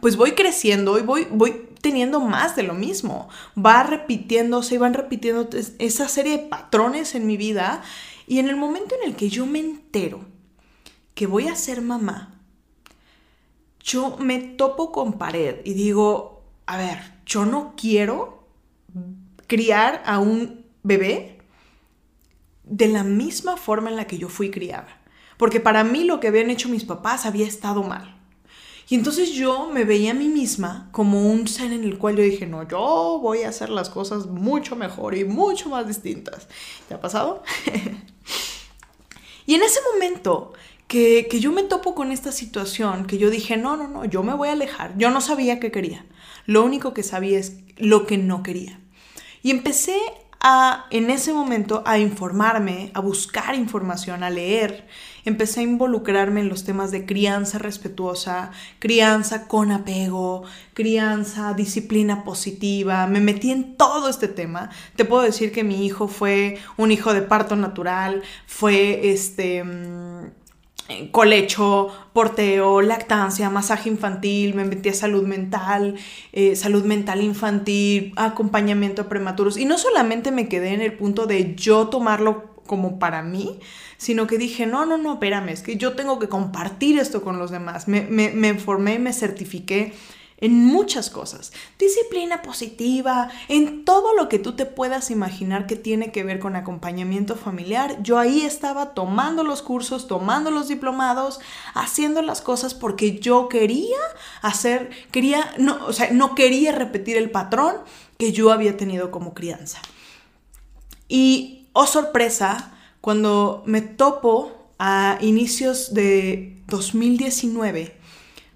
pues 0.00 0.16
voy 0.16 0.32
creciendo 0.32 0.98
y 0.98 1.02
voy, 1.02 1.26
voy 1.30 1.68
teniendo 1.80 2.20
más 2.20 2.56
de 2.56 2.62
lo 2.62 2.74
mismo. 2.74 3.28
Va 3.58 3.82
repitiéndose 3.82 4.76
y 4.76 4.78
van 4.78 4.94
repitiendo 4.94 5.48
esa 5.78 6.08
serie 6.08 6.32
de 6.32 6.44
patrones 6.44 7.14
en 7.14 7.26
mi 7.26 7.36
vida. 7.36 7.82
Y 8.26 8.38
en 8.38 8.48
el 8.48 8.56
momento 8.56 8.94
en 8.94 9.10
el 9.10 9.16
que 9.16 9.28
yo 9.28 9.46
me 9.46 9.58
entero 9.58 10.24
que 11.14 11.26
voy 11.26 11.48
a 11.48 11.56
ser 11.56 11.82
mamá, 11.82 12.40
yo 13.80 14.16
me 14.18 14.38
topo 14.38 14.92
con 14.92 15.18
pared 15.18 15.56
y 15.64 15.74
digo, 15.74 16.42
a 16.66 16.76
ver, 16.76 16.98
yo 17.26 17.44
no 17.44 17.74
quiero 17.76 18.46
criar 19.46 20.02
a 20.06 20.20
un 20.20 20.64
bebé 20.82 21.33
de 22.64 22.88
la 22.88 23.04
misma 23.04 23.56
forma 23.56 23.90
en 23.90 23.96
la 23.96 24.06
que 24.06 24.18
yo 24.18 24.28
fui 24.28 24.50
criada. 24.50 25.00
Porque 25.36 25.60
para 25.60 25.84
mí 25.84 26.04
lo 26.04 26.20
que 26.20 26.28
habían 26.28 26.50
hecho 26.50 26.68
mis 26.68 26.84
papás 26.84 27.26
había 27.26 27.46
estado 27.46 27.82
mal. 27.82 28.16
Y 28.88 28.96
entonces 28.96 29.32
yo 29.32 29.70
me 29.70 29.84
veía 29.84 30.10
a 30.10 30.14
mí 30.14 30.28
misma 30.28 30.88
como 30.92 31.30
un 31.30 31.48
ser 31.48 31.72
en 31.72 31.84
el 31.84 31.98
cual 31.98 32.16
yo 32.16 32.22
dije, 32.22 32.46
no, 32.46 32.68
yo 32.68 33.18
voy 33.22 33.42
a 33.42 33.48
hacer 33.48 33.70
las 33.70 33.88
cosas 33.88 34.26
mucho 34.26 34.76
mejor 34.76 35.16
y 35.16 35.24
mucho 35.24 35.70
más 35.70 35.86
distintas. 35.86 36.48
¿Te 36.88 36.94
ha 36.94 37.00
pasado? 37.00 37.42
y 39.46 39.54
en 39.54 39.62
ese 39.62 39.80
momento 39.92 40.52
que, 40.86 41.28
que 41.30 41.40
yo 41.40 41.50
me 41.50 41.62
topo 41.62 41.94
con 41.94 42.12
esta 42.12 42.30
situación, 42.30 43.06
que 43.06 43.16
yo 43.16 43.30
dije, 43.30 43.56
no, 43.56 43.76
no, 43.76 43.88
no, 43.88 44.04
yo 44.04 44.22
me 44.22 44.34
voy 44.34 44.48
a 44.48 44.52
alejar. 44.52 44.96
Yo 44.98 45.10
no 45.10 45.22
sabía 45.22 45.60
qué 45.60 45.70
quería. 45.70 46.04
Lo 46.44 46.62
único 46.62 46.92
que 46.92 47.02
sabía 47.02 47.38
es 47.38 47.56
lo 47.78 48.06
que 48.06 48.18
no 48.18 48.42
quería. 48.42 48.80
Y 49.42 49.50
empecé 49.50 49.98
en 50.90 51.10
ese 51.10 51.32
momento 51.32 51.82
a 51.86 51.98
informarme, 51.98 52.90
a 52.92 53.00
buscar 53.00 53.54
información, 53.54 54.22
a 54.22 54.30
leer. 54.30 54.86
Empecé 55.24 55.60
a 55.60 55.62
involucrarme 55.62 56.40
en 56.40 56.50
los 56.50 56.64
temas 56.64 56.90
de 56.90 57.06
crianza 57.06 57.58
respetuosa, 57.58 58.50
crianza 58.78 59.48
con 59.48 59.70
apego, 59.70 60.42
crianza, 60.74 61.54
disciplina 61.54 62.24
positiva. 62.24 63.06
Me 63.06 63.20
metí 63.20 63.52
en 63.52 63.76
todo 63.76 64.10
este 64.10 64.28
tema. 64.28 64.68
Te 64.96 65.06
puedo 65.06 65.22
decir 65.22 65.50
que 65.50 65.64
mi 65.64 65.86
hijo 65.86 66.08
fue 66.08 66.58
un 66.76 66.92
hijo 66.92 67.14
de 67.14 67.22
parto 67.22 67.56
natural, 67.56 68.22
fue 68.46 69.12
este 69.12 69.64
mm, 69.64 70.03
colecho, 71.10 71.88
porteo, 72.12 72.82
lactancia, 72.82 73.48
masaje 73.50 73.88
infantil, 73.88 74.54
me 74.54 74.64
metí 74.64 74.90
a 74.90 74.94
salud 74.94 75.24
mental, 75.24 75.96
eh, 76.32 76.56
salud 76.56 76.84
mental 76.84 77.22
infantil, 77.22 78.12
acompañamiento 78.16 79.02
a 79.02 79.08
prematuros. 79.08 79.56
Y 79.56 79.64
no 79.64 79.78
solamente 79.78 80.30
me 80.30 80.48
quedé 80.48 80.74
en 80.74 80.82
el 80.82 80.92
punto 80.92 81.26
de 81.26 81.54
yo 81.54 81.88
tomarlo 81.88 82.54
como 82.66 82.98
para 82.98 83.22
mí, 83.22 83.58
sino 83.96 84.26
que 84.26 84.38
dije, 84.38 84.66
no, 84.66 84.84
no, 84.84 84.98
no, 84.98 85.14
espérame, 85.14 85.50
es 85.50 85.62
que 85.62 85.76
yo 85.76 85.94
tengo 85.94 86.18
que 86.18 86.28
compartir 86.28 86.98
esto 86.98 87.22
con 87.22 87.38
los 87.38 87.50
demás. 87.50 87.88
Me, 87.88 88.02
me, 88.02 88.30
me 88.30 88.54
formé, 88.54 88.98
me 88.98 89.12
certifiqué 89.12 89.92
en 90.38 90.64
muchas 90.64 91.10
cosas. 91.10 91.52
Disciplina 91.78 92.42
positiva, 92.42 93.30
en 93.48 93.84
todo 93.84 94.14
lo 94.14 94.28
que 94.28 94.38
tú 94.38 94.52
te 94.56 94.66
puedas 94.66 95.10
imaginar 95.10 95.66
que 95.66 95.76
tiene 95.76 96.12
que 96.12 96.24
ver 96.24 96.38
con 96.38 96.56
acompañamiento 96.56 97.36
familiar. 97.36 98.02
Yo 98.02 98.18
ahí 98.18 98.42
estaba 98.42 98.94
tomando 98.94 99.44
los 99.44 99.62
cursos, 99.62 100.06
tomando 100.06 100.50
los 100.50 100.68
diplomados, 100.68 101.40
haciendo 101.74 102.22
las 102.22 102.40
cosas 102.40 102.74
porque 102.74 103.18
yo 103.18 103.48
quería 103.48 103.98
hacer, 104.42 104.90
quería, 105.10 105.54
no, 105.58 105.84
o 105.86 105.92
sea, 105.92 106.10
no 106.10 106.34
quería 106.34 106.72
repetir 106.72 107.16
el 107.16 107.30
patrón 107.30 107.76
que 108.18 108.32
yo 108.32 108.52
había 108.52 108.76
tenido 108.76 109.10
como 109.10 109.34
crianza. 109.34 109.80
Y, 111.08 111.68
oh 111.72 111.86
sorpresa, 111.86 112.72
cuando 113.00 113.62
me 113.66 113.82
topo 113.82 114.52
a 114.78 115.18
inicios 115.20 115.94
de 115.94 116.56
2019, 116.66 118.03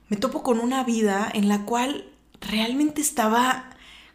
me 0.09 0.17
topo 0.17 0.43
con 0.43 0.61
una 0.61 0.85
vida 0.85 1.31
en 1.33 1.49
la 1.49 1.65
cual 1.65 2.05
realmente 2.41 3.00
estaba 3.00 3.71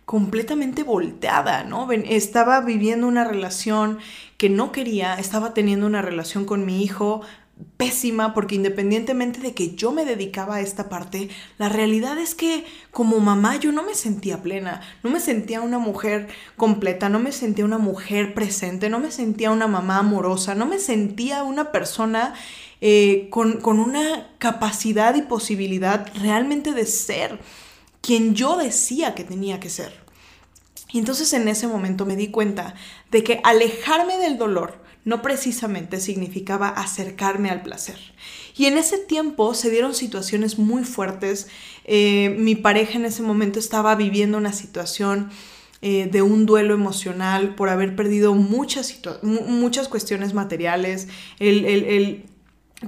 completamente 0.06 0.84
volteada, 0.84 1.64
¿no? 1.64 1.90
Estaba 1.92 2.60
viviendo 2.62 3.08
una 3.08 3.24
relación 3.24 4.00
que 4.38 4.50
no 4.50 4.72
quería, 4.72 5.16
estaba 5.16 5.54
teniendo 5.54 5.86
una 5.86 6.02
relación 6.02 6.46
con 6.46 6.66
mi 6.66 6.84
hijo 6.84 7.22
pésima 7.78 8.34
porque 8.34 8.56
independientemente 8.56 9.40
de 9.40 9.54
que 9.54 9.76
yo 9.76 9.92
me 9.92 10.06
dedicaba 10.06 10.56
a 10.56 10.62
esta 10.62 10.90
parte, 10.90 11.30
la 11.58 11.70
realidad 11.70 12.18
es 12.18 12.36
que 12.36 12.66
como 12.92 13.20
mamá 13.20 13.56
yo 13.58 13.72
no 13.72 13.84
me 13.84 13.96
sentía 13.96 14.42
plena, 14.42 14.82
no 15.04 15.10
me 15.10 15.20
sentía 15.20 15.62
una 15.62 15.78
mujer 15.78 16.28
completa, 16.58 17.10
no 17.10 17.20
me 17.20 17.32
sentía 17.32 17.64
una 17.64 17.78
mujer 17.78 18.34
presente, 18.34 18.90
no 18.90 19.00
me 19.00 19.12
sentía 19.12 19.52
una 19.52 19.68
mamá 19.68 20.00
amorosa, 20.00 20.56
no 20.56 20.66
me 20.66 20.80
sentía 20.80 21.44
una 21.44 21.72
persona 21.72 22.34
eh, 22.86 23.28
con, 23.30 23.62
con 23.62 23.80
una 23.80 24.28
capacidad 24.40 25.16
y 25.16 25.22
posibilidad 25.22 26.06
realmente 26.22 26.74
de 26.74 26.86
ser 26.86 27.40
quien 28.02 28.36
yo 28.36 28.58
decía 28.58 29.16
que 29.16 29.24
tenía 29.24 29.62
que 29.62 29.70
ser. 29.70 29.94
Y 30.92 31.00
entonces 31.00 31.32
en 31.32 31.48
ese 31.48 31.66
momento 31.66 32.06
me 32.06 32.18
di 32.18 32.28
cuenta 32.28 32.76
de 33.10 33.24
que 33.24 33.40
alejarme 33.46 34.18
del 34.18 34.38
dolor 34.38 34.84
no 35.06 35.22
precisamente 35.22 36.02
significaba 36.02 36.68
acercarme 36.68 37.50
al 37.50 37.62
placer. 37.62 37.98
Y 38.58 38.66
en 38.66 38.78
ese 38.78 38.98
tiempo 38.98 39.54
se 39.54 39.70
dieron 39.70 39.94
situaciones 39.94 40.60
muy 40.60 40.84
fuertes. 40.84 41.48
Eh, 41.86 42.36
mi 42.38 42.56
pareja 42.56 42.98
en 42.98 43.06
ese 43.06 43.22
momento 43.22 43.60
estaba 43.60 43.96
viviendo 43.96 44.38
una 44.38 44.52
situación 44.52 45.30
eh, 45.82 46.10
de 46.12 46.22
un 46.22 46.46
duelo 46.46 46.74
emocional 46.74 47.56
por 47.56 47.70
haber 47.70 47.96
perdido 47.96 48.34
muchas, 48.34 49.00
muchas 49.22 49.88
cuestiones 49.88 50.34
materiales. 50.34 51.08
Él, 51.40 52.26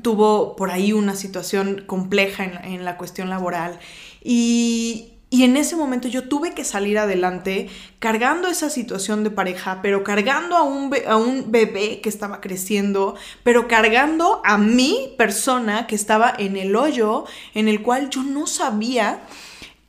tuvo 0.02 0.56
por 0.56 0.72
ahí 0.72 0.94
una 0.94 1.16
situación 1.16 1.84
compleja 1.86 2.44
en, 2.44 2.86
la 2.86 2.98
cuestión 2.98 3.30
laboral 3.30 3.80
y, 4.24 5.16
y 5.30 5.44
en 5.44 5.58
ese 5.58 5.75
momento 5.75 6.08
yo 6.08 6.30
tuve 6.30 6.54
que 6.54 6.64
salir 6.64 6.98
adelante 6.98 7.68
cargando 8.00 8.48
esa 8.48 8.70
situación 8.70 9.24
de 9.24 9.32
pareja, 9.32 9.80
pero 9.82 10.04
cargando 10.04 10.56
a 10.56 10.64
un, 10.64 10.94
a 11.08 11.18
un 11.18 11.52
bebé 11.52 12.00
que 12.02 12.10
estaba 12.10 12.40
creciendo, 12.42 13.16
pero 13.44 13.68
cargando 13.68 14.42
a 14.46 14.58
mi 14.58 15.14
persona 15.18 15.88
que 15.88 15.96
estaba 15.96 16.34
en 16.38 16.56
el 16.58 16.75
hoyo 16.75 17.25
en 17.54 17.68
el 17.68 17.82
cual 17.82 18.10
yo 18.10 18.24
no 18.24 18.48
sabía 18.48 19.22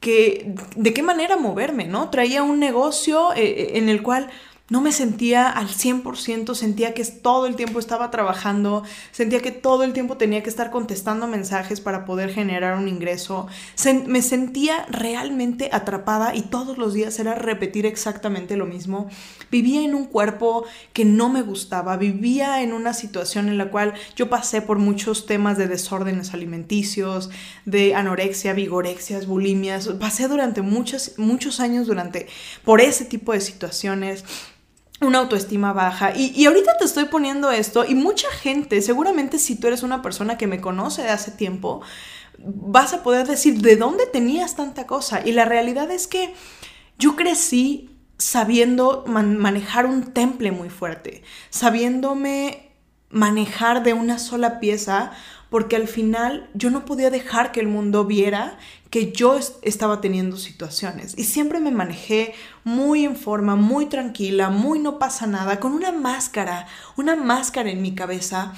que, 0.01 0.55
de 0.75 0.95
qué 0.95 1.03
manera 1.03 1.37
moverme, 1.37 1.87
¿no? 1.87 2.11
Traía 2.11 2.43
un 2.43 2.59
negocio 2.59 3.33
eh, 3.35 3.43
eh, 3.45 3.71
en 3.75 3.89
el 3.89 4.03
cual 4.03 4.29
no 4.69 4.81
me 4.81 4.91
sentía 4.91 5.49
al 5.49 5.69
100%, 5.69 6.55
sentía 6.55 6.93
que 6.93 7.05
todo 7.05 7.47
el 7.47 7.55
tiempo 7.55 7.79
estaba 7.79 8.11
trabajando, 8.11 8.83
sentía 9.13 9.41
que 9.41 9.53
todo 9.53 9.85
el 9.85 9.93
tiempo 9.93 10.17
tenía 10.17 10.43
que 10.43 10.51
estar 10.51 10.73
contestando 10.73 11.29
mensajes 11.29 11.81
para 11.81 12.05
poder 12.05 12.33
generar 12.33 12.77
un 12.77 12.89
ingreso. 12.89 13.47
me 14.07 14.23
sentía 14.23 14.85
realmente 14.87 15.71
atrapada 15.73 16.35
y 16.35 16.43
todos 16.43 16.79
los 16.79 16.95
días 16.95 17.19
era 17.21 17.35
repetir 17.35 17.87
exactamente 17.87 18.57
lo 18.57 18.67
mismo. 18.67 19.09
Vivía 19.53 19.83
en 19.83 19.95
un 19.95 20.07
cuerpo 20.07 20.65
que 20.93 21.05
no 21.05 21.29
me 21.29 21.43
gustaba, 21.43 21.97
vivía 21.97 22.63
en 22.63 22.73
una 22.73 22.93
situación 22.93 23.49
en 23.49 23.59
la 23.59 23.71
cual 23.71 23.95
yo 24.17 24.29
pasé 24.29 24.63
por 24.63 24.79
muchos 24.79 25.27
temas 25.27 25.59
de 25.59 25.69
desórdenes 25.69 26.35
alimenticios, 26.35 27.31
de 27.67 27.95
anorexia, 27.95 28.53
vigorexias, 28.53 29.27
bulimias. 29.27 29.87
Pasé 30.01 30.27
durante 30.27 30.63
muchos, 30.63 31.13
muchos 31.19 31.61
años 31.61 31.87
durante, 31.87 32.27
por 32.65 32.81
ese 32.81 33.05
tipo 33.05 33.33
de 33.33 33.41
situaciones 33.41 34.25
una 35.01 35.19
autoestima 35.19 35.73
baja. 35.73 36.13
Y, 36.17 36.45
ahorita 36.47 36.77
te 36.79 36.85
estoy 36.85 37.07
poniendo 37.07 37.51
esto 37.51 37.85
y 37.85 37.95
mucha 37.95 38.31
gente, 38.31 38.81
seguramente 38.83 39.39
si 39.39 39.57
tú 39.57 39.67
eres 39.67 39.83
una 39.83 40.03
persona 40.03 40.39
que 40.39 40.47
me 40.47 40.61
conoce 40.61 41.03
de 41.03 41.11
hace 41.11 41.31
tiempo, 41.31 41.83
vas 42.39 42.93
a 42.93 43.03
poder 43.03 43.27
decir, 43.27 43.61
¿de 43.61 43.77
dónde 43.77 44.07
tenías 44.07 44.57
tanta 44.57 44.87
cosa? 44.87 45.21
Y 45.25 45.33
la 45.33 45.45
realidad 45.45 45.91
es 45.91 46.07
que 46.07 46.35
yo 46.99 47.17
crecí 47.17 47.91
sabiendo 48.19 49.05
manejar 49.07 49.85
un 49.85 50.15
temple 50.15 50.51
muy 50.51 50.71
fuerte, 50.71 51.23
sabiéndome 51.51 52.73
manejar 53.11 53.83
de 53.83 53.93
una 53.93 54.19
sola 54.19 54.59
pieza 54.59 55.13
porque 55.51 55.77
al 55.77 55.89
final 55.89 56.51
yo 56.55 56.71
no 56.71 56.85
podía 56.85 57.11
dejar 57.11 57.53
que 57.53 57.61
el 57.61 57.69
mundo 57.69 58.05
viera 58.05 58.59
que 58.91 59.13
yo 59.13 59.39
estaba 59.63 60.01
teniendo 60.01 60.37
situaciones 60.37 61.15
y 61.17 61.25
siempre 61.25 61.61
me 61.61 61.71
manejé 61.71 62.35
muy 62.65 63.05
en 63.05 63.17
forma, 63.17 63.57
muy 63.57 63.87
tranquila, 63.87 64.51
muy 64.51 64.79
no 64.79 64.99
pasa 64.99 65.27
nada, 65.27 65.61
con 65.61 65.73
una 65.73 65.93
máscara, 65.93 66.67
una 66.97 67.17
máscara 67.17 67.71
en 67.71 67.83
mi 67.83 67.95
cabeza 67.95 68.55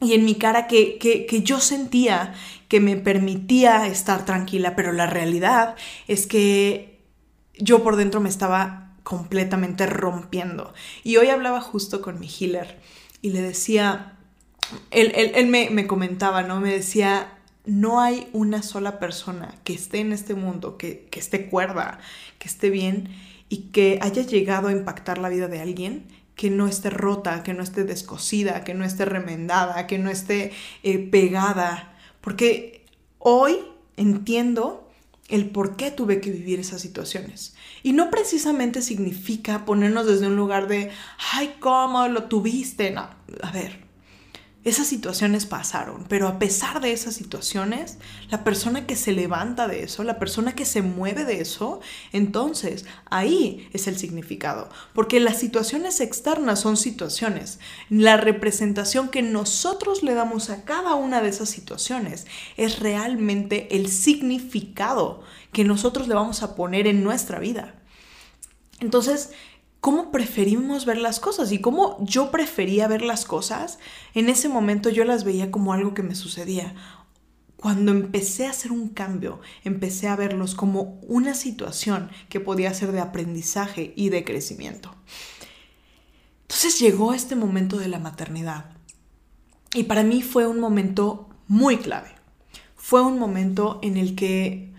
y 0.00 0.12
en 0.12 0.24
mi 0.24 0.34
cara 0.34 0.66
que, 0.66 0.98
que, 0.98 1.42
yo 1.42 1.58
sentía 1.58 2.34
que 2.68 2.80
me 2.80 2.96
permitía 2.96 3.86
estar 3.86 4.24
tranquila, 4.24 4.76
pero 4.76 4.92
la 4.92 5.06
realidad 5.06 5.74
es 6.06 6.26
que 6.26 7.00
yo 7.58 7.82
por 7.82 7.96
dentro 7.96 8.20
me 8.20 8.28
estaba 8.28 8.94
completamente 9.02 9.86
rompiendo. 9.86 10.74
Y 11.02 11.16
hoy 11.16 11.28
hablaba 11.28 11.60
justo 11.62 12.02
con 12.02 12.20
mi 12.20 12.28
healer 12.28 12.78
y 13.22 13.30
le 13.30 13.40
decía, 13.40 14.15
él, 14.90 15.46
me, 15.48 15.86
comentaba, 15.86 16.42
¿no? 16.42 16.60
Me 16.60 16.72
decía, 16.72 17.38
no 17.64 18.00
hay 18.00 18.28
una 18.32 18.62
sola 18.62 18.98
persona 18.98 19.54
que 19.64 19.74
esté 19.74 20.00
en 20.00 20.12
este 20.12 20.34
mundo, 20.34 20.76
que, 20.76 21.06
que 21.10 21.20
esté 21.20 21.46
cuerda, 21.46 21.98
que 22.38 22.48
esté 22.48 22.70
bien 22.70 23.10
y 23.48 23.68
que 23.72 23.98
haya 24.02 24.22
llegado 24.22 24.68
a 24.68 24.72
impactar 24.72 25.18
la 25.18 25.28
vida 25.28 25.48
de 25.48 25.60
alguien 25.60 26.06
que 26.36 26.50
no 26.50 26.68
esté 26.68 26.90
rota, 26.90 27.42
que 27.42 27.54
no 27.54 27.62
esté 27.62 27.84
descosida, 27.84 28.62
que 28.62 28.74
no 28.74 28.84
esté 28.84 29.06
remendada, 29.06 29.86
que 29.86 29.98
no 29.98 30.10
esté 30.10 30.52
eh, 30.82 30.98
pegada. 30.98 31.96
Porque 32.20 32.84
hoy 33.18 33.58
entiendo 33.96 34.86
el 35.28 35.48
por 35.48 35.76
qué 35.76 35.90
tuve 35.90 36.20
que 36.20 36.30
vivir 36.30 36.60
esas 36.60 36.82
situaciones. 36.82 37.56
Y 37.82 37.92
no 37.94 38.10
precisamente 38.10 38.82
significa 38.82 39.64
ponernos 39.64 40.06
desde 40.06 40.26
un 40.26 40.36
lugar 40.36 40.68
de, 40.68 40.90
ay, 41.32 41.54
¿cómo 41.58 42.06
lo 42.08 42.24
tuviste? 42.24 42.90
No, 42.90 43.08
a 43.42 43.50
ver, 43.50 43.85
esas 44.66 44.88
situaciones 44.88 45.46
pasaron, 45.46 46.06
pero 46.08 46.26
a 46.26 46.40
pesar 46.40 46.80
de 46.80 46.90
esas 46.90 47.14
situaciones, 47.14 47.98
la 48.30 48.42
persona 48.42 48.84
que 48.84 48.96
se 48.96 49.12
levanta 49.12 49.68
de 49.68 49.84
eso, 49.84 50.02
la 50.02 50.18
persona 50.18 50.56
que 50.56 50.64
se 50.64 50.82
mueve 50.82 51.24
de 51.24 51.40
eso, 51.40 51.78
entonces 52.12 52.84
ahí 53.08 53.68
es 53.72 53.86
el 53.86 53.96
significado. 53.96 54.68
Porque 54.92 55.20
las 55.20 55.38
situaciones 55.38 56.00
externas 56.00 56.58
son 56.58 56.76
situaciones. 56.76 57.60
La 57.90 58.16
representación 58.16 59.08
que 59.08 59.22
nosotros 59.22 60.02
le 60.02 60.14
damos 60.14 60.50
a 60.50 60.64
cada 60.64 60.96
una 60.96 61.22
de 61.22 61.28
esas 61.28 61.48
situaciones 61.48 62.26
es 62.56 62.80
realmente 62.80 63.76
el 63.76 63.88
significado 63.88 65.22
que 65.52 65.62
nosotros 65.62 66.08
le 66.08 66.16
vamos 66.16 66.42
a 66.42 66.56
poner 66.56 66.88
en 66.88 67.04
nuestra 67.04 67.38
vida. 67.38 67.76
Entonces, 68.80 69.30
cómo 69.86 70.10
preferimos 70.10 70.84
ver 70.84 70.98
las 70.98 71.20
cosas 71.20 71.52
y 71.52 71.60
cómo 71.60 71.96
yo 72.04 72.32
prefería 72.32 72.88
ver 72.88 73.02
las 73.02 73.24
cosas, 73.24 73.78
en 74.14 74.28
ese 74.28 74.48
momento 74.48 74.90
yo 74.90 75.04
las 75.04 75.22
veía 75.22 75.52
como 75.52 75.72
algo 75.72 75.94
que 75.94 76.02
me 76.02 76.16
sucedía. 76.16 76.74
Cuando 77.54 77.92
empecé 77.92 78.48
a 78.48 78.50
hacer 78.50 78.72
un 78.72 78.88
cambio, 78.88 79.38
empecé 79.62 80.08
a 80.08 80.16
verlos 80.16 80.56
como 80.56 80.98
una 81.02 81.34
situación 81.34 82.10
que 82.28 82.40
podía 82.40 82.74
ser 82.74 82.90
de 82.90 82.98
aprendizaje 82.98 83.92
y 83.94 84.08
de 84.08 84.24
crecimiento. 84.24 84.92
Entonces 86.42 86.80
llegó 86.80 87.14
este 87.14 87.36
momento 87.36 87.78
de 87.78 87.86
la 87.86 88.00
maternidad 88.00 88.72
y 89.72 89.84
para 89.84 90.02
mí 90.02 90.20
fue 90.20 90.48
un 90.48 90.58
momento 90.58 91.28
muy 91.46 91.76
clave. 91.76 92.10
Fue 92.74 93.02
un 93.02 93.20
momento 93.20 93.78
en 93.84 93.98
el 93.98 94.16
que 94.16 94.74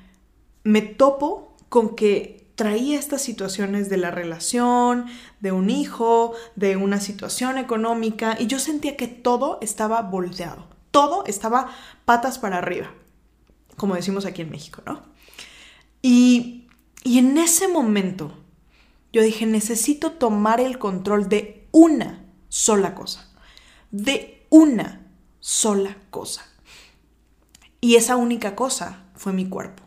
me 0.66 0.82
topo 0.82 1.56
con 1.70 1.96
que 1.96 2.37
traía 2.58 2.98
estas 2.98 3.22
situaciones 3.22 3.88
de 3.88 3.98
la 3.98 4.10
relación, 4.10 5.06
de 5.40 5.52
un 5.52 5.70
hijo, 5.70 6.34
de 6.56 6.76
una 6.76 7.00
situación 7.00 7.60
económica, 7.60 8.36
y 8.40 8.48
yo 8.48 8.58
sentía 8.58 8.98
que 8.98 9.08
todo 9.08 9.60
estaba 9.62 10.02
volteado, 10.02 10.68
todo 10.90 11.24
estaba 11.28 11.70
patas 12.06 12.40
para 12.40 12.58
arriba, 12.58 12.92
como 13.78 13.94
decimos 13.94 14.26
aquí 14.26 14.42
en 14.42 14.50
México, 14.50 14.82
¿no? 14.88 15.04
Y, 16.02 16.68
y 17.04 17.20
en 17.20 17.38
ese 17.38 17.68
momento 17.68 18.34
yo 19.14 19.22
dije, 19.22 19.46
necesito 19.46 20.14
tomar 20.14 20.60
el 20.60 20.80
control 20.80 21.30
de 21.30 21.68
una 21.72 22.26
sola 22.50 22.96
cosa, 22.96 23.30
de 23.92 24.48
una 24.50 25.06
sola 25.40 25.96
cosa. 26.10 26.44
Y 27.82 27.98
esa 27.98 28.16
única 28.16 28.56
cosa 28.56 29.04
fue 29.16 29.32
mi 29.32 29.48
cuerpo. 29.48 29.87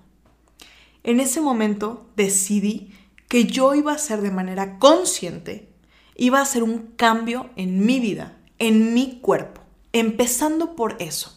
En 1.02 1.20
ese 1.20 1.40
momento 1.40 2.10
decidí 2.16 2.92
que 3.28 3.44
yo 3.44 3.74
iba 3.74 3.92
a 3.92 3.96
hacer 3.96 4.20
de 4.20 4.30
manera 4.30 4.78
consciente, 4.78 5.68
iba 6.16 6.40
a 6.40 6.42
hacer 6.42 6.62
un 6.62 6.92
cambio 6.96 7.50
en 7.56 7.86
mi 7.86 8.00
vida, 8.00 8.38
en 8.58 8.92
mi 8.92 9.20
cuerpo, 9.20 9.62
empezando 9.92 10.76
por 10.76 10.96
eso. 11.00 11.36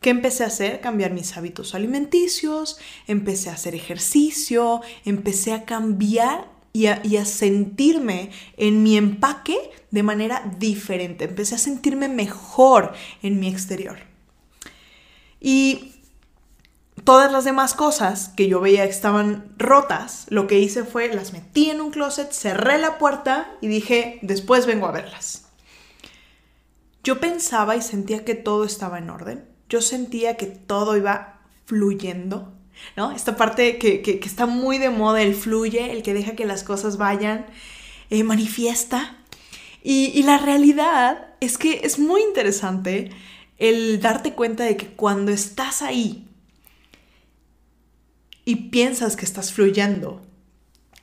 ¿Qué 0.00 0.10
empecé 0.10 0.44
a 0.44 0.48
hacer? 0.48 0.80
Cambiar 0.80 1.12
mis 1.12 1.36
hábitos 1.36 1.74
alimenticios, 1.74 2.78
empecé 3.08 3.50
a 3.50 3.54
hacer 3.54 3.74
ejercicio, 3.74 4.82
empecé 5.04 5.52
a 5.52 5.64
cambiar 5.64 6.48
y 6.72 6.86
a, 6.86 7.00
y 7.02 7.16
a, 7.16 7.24
sentirme 7.24 8.30
en 8.56 8.82
mi 8.82 8.96
empaque 8.96 9.56
de 9.90 10.02
manera 10.02 10.52
diferente. 10.58 11.24
Empecé 11.24 11.54
a 11.54 11.58
sentirme 11.58 12.08
mejor 12.08 12.92
en 13.22 13.40
mi 13.40 13.48
exterior. 13.48 13.98
Y 15.40 15.95
todas 17.06 17.30
las 17.30 17.44
demás 17.44 17.72
cosas 17.72 18.30
que 18.36 18.48
yo 18.48 18.60
veía 18.60 18.82
que 18.82 18.90
estaban 18.90 19.54
rotas, 19.58 20.26
lo 20.28 20.48
que 20.48 20.58
hice 20.58 20.82
fue 20.82 21.14
las 21.14 21.32
metí 21.32 21.70
en 21.70 21.80
un 21.80 21.92
closet, 21.92 22.32
cerré 22.32 22.78
la 22.78 22.98
puerta 22.98 23.48
y 23.60 23.68
dije, 23.68 24.18
después 24.22 24.66
vengo 24.66 24.88
a 24.88 24.90
verlas. 24.90 25.44
Yo 27.04 27.20
pensaba 27.20 27.76
y 27.76 27.82
sentía 27.82 28.24
que 28.24 28.34
todo 28.34 28.64
estaba 28.64 28.98
en 28.98 29.08
orden. 29.08 29.44
Yo 29.68 29.82
sentía 29.82 30.36
que 30.36 30.46
todo 30.46 30.96
iba 30.96 31.38
fluyendo, 31.64 32.52
¿no? 32.96 33.12
Esta 33.12 33.36
parte 33.36 33.78
que, 33.78 34.20
está 34.24 34.46
muy 34.46 34.78
de 34.78 34.90
moda, 34.90 35.22
el 35.22 35.36
fluye, 35.36 35.92
el 35.92 36.02
que 36.02 36.12
deja 36.12 36.34
que 36.34 36.44
las 36.44 36.64
cosas 36.64 36.96
vayan, 36.96 37.46
eh, 38.10 38.24
manifiesta. 38.24 39.16
Y 39.80 40.20
la 40.24 40.38
realidad 40.38 41.28
es 41.38 41.56
que 41.56 41.82
es 41.84 42.00
muy 42.00 42.20
interesante 42.22 43.12
el 43.58 44.00
darte 44.00 44.32
cuenta 44.32 44.64
de 44.64 44.76
que 44.76 44.88
cuando 44.88 45.30
estás 45.30 45.82
ahí, 45.82 46.25
y 48.46 48.70
piensas 48.70 49.16
que 49.16 49.26
estás 49.26 49.52
fluyendo. 49.52 50.22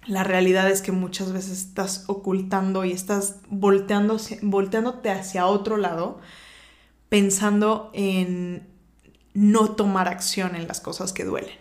La 0.08 0.24
realidad 0.24 0.72
es 0.72 0.82
que 0.82 0.92
muchas 0.92 1.32
veces 1.32 1.60
estás 1.60 2.06
ocultando 2.08 2.86
y 2.86 2.94
estás 2.94 3.42
volteándote 3.50 5.12
hacia 5.12 5.46
otro 5.46 5.78
lado 5.78 6.20
pensando 7.10 7.92
en 7.94 8.68
no 9.34 9.72
tomar 9.76 10.08
acción 10.08 10.56
en 10.56 10.68
las 10.68 10.80
cosas 10.80 11.12
que 11.14 11.26
duelen. 11.26 11.56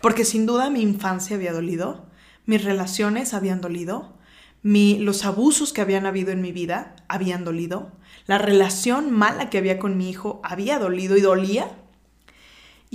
Porque 0.00 0.24
sin 0.24 0.46
duda 0.46 0.70
mi 0.70 0.80
infancia 0.80 1.36
había 1.36 1.52
dolido, 1.52 2.06
mis 2.46 2.64
relaciones 2.64 3.34
habían 3.34 3.60
dolido, 3.60 4.16
los 4.62 5.24
abusos 5.24 5.72
que 5.72 5.82
habían 5.82 6.06
habido 6.06 6.32
en 6.32 6.40
mi 6.40 6.52
vida 6.52 6.96
habían 7.06 7.44
dolido, 7.44 7.92
la 8.26 8.38
relación 8.38 9.12
mala 9.12 9.50
que 9.50 9.58
había 9.58 9.78
con 9.78 9.96
mi 9.96 10.08
hijo 10.08 10.40
había 10.42 10.78
dolido 10.78 11.16
y 11.16 11.20
dolía 11.20 11.70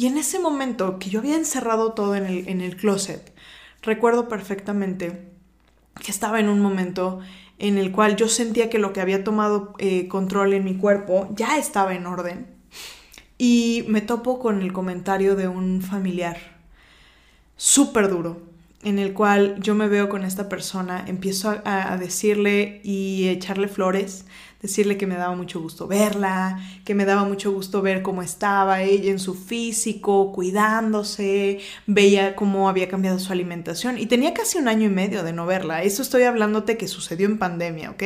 y 0.02 0.08
en 0.08 0.18
ese 0.18 0.40
momento 0.40 0.98
que 0.98 1.12
yo 1.12 1.20
había 1.20 1.36
encerrado 1.36 1.92
todo 1.94 2.16
en 2.16 2.26
el, 2.26 2.50
en 2.50 2.60
el 2.60 2.76
closet, 2.76 3.36
recuerdo 3.84 4.28
perfectamente 4.28 5.30
que 6.04 6.10
estaba 6.10 6.40
en 6.40 6.50
un 6.50 6.60
momento 6.60 7.20
en 7.60 7.78
el 7.78 7.92
cual 7.92 8.16
yo 8.16 8.28
sentía 8.28 8.72
que 8.72 8.80
lo 8.80 8.94
que 8.94 9.02
había 9.02 9.24
tomado 9.24 9.76
eh, 9.78 10.08
control 10.08 10.54
en 10.54 10.64
mi 10.64 10.76
cuerpo 10.76 11.30
ya 11.36 11.60
estaba 11.60 11.94
en 11.94 12.08
orden. 12.08 12.48
Y 13.38 13.86
me 13.90 14.02
topo 14.02 14.40
con 14.40 14.64
el 14.64 14.74
comentario 14.74 15.36
de 15.36 15.48
un 15.48 15.84
familiar 15.84 16.40
súper 17.56 18.10
duro, 18.10 18.42
en 18.82 18.98
el 18.98 19.14
cual 19.14 19.62
yo 19.62 19.76
me 19.76 19.88
veo 19.88 20.10
con 20.10 20.26
esta 20.26 20.50
persona, 20.50 21.06
empiezo 21.06 21.62
a, 21.64 21.96
decirle 21.98 22.82
y 22.84 23.28
echarle 23.28 23.68
flores, 23.68 24.26
decirle 24.62 24.98
que 24.98 25.08
me 25.08 25.16
daba 25.16 25.36
mucho 25.36 25.60
gusto 25.60 25.88
verla, 25.88 26.60
que 26.86 26.94
me 26.94 27.06
daba 27.06 27.24
mucho 27.24 27.52
gusto 27.52 27.82
ver 27.82 28.02
cómo 28.02 28.22
estaba 28.22 28.82
ella 28.82 29.12
en 29.12 29.20
su 29.20 29.34
físico, 29.34 30.32
cuidándose, 30.32 31.60
veía 31.88 32.36
cómo 32.36 32.70
había 32.70 32.88
cambiado 32.88 33.20
su 33.20 33.32
alimentación 33.34 33.98
y 33.98 34.06
tenía 34.06 34.34
casi 34.34 34.58
un 34.58 34.68
año 34.68 34.86
y 34.88 34.92
medio 34.92 35.24
de 35.24 35.34
no 35.34 35.46
verla. 35.46 35.84
Eso 35.84 36.02
estoy 36.02 36.24
hablándote 36.24 36.78
que 36.78 36.88
sucedió 36.88 37.28
en 37.28 37.40
pandemia, 37.40 37.92
¿ok? 37.92 38.04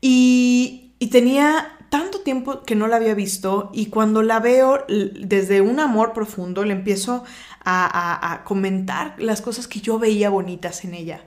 Y, 0.00 0.92
y 0.98 1.06
tenía 1.08 1.74
tanto 1.90 2.20
tiempo 2.20 2.62
que 2.62 2.74
no 2.74 2.86
la 2.86 2.96
había 2.96 3.14
visto 3.14 3.70
y 3.72 3.86
cuando 3.86 4.22
la 4.22 4.40
veo 4.40 4.84
desde 4.88 5.60
un 5.60 5.80
amor 5.80 6.12
profundo 6.12 6.64
le 6.64 6.72
empiezo 6.72 7.24
a, 7.64 8.42
comentar 8.44 9.14
las 9.18 9.42
cosas 9.42 9.68
que 9.68 9.80
yo 9.80 9.98
veía 9.98 10.30
bonitas 10.30 10.84
en 10.84 10.94
ella. 10.94 11.24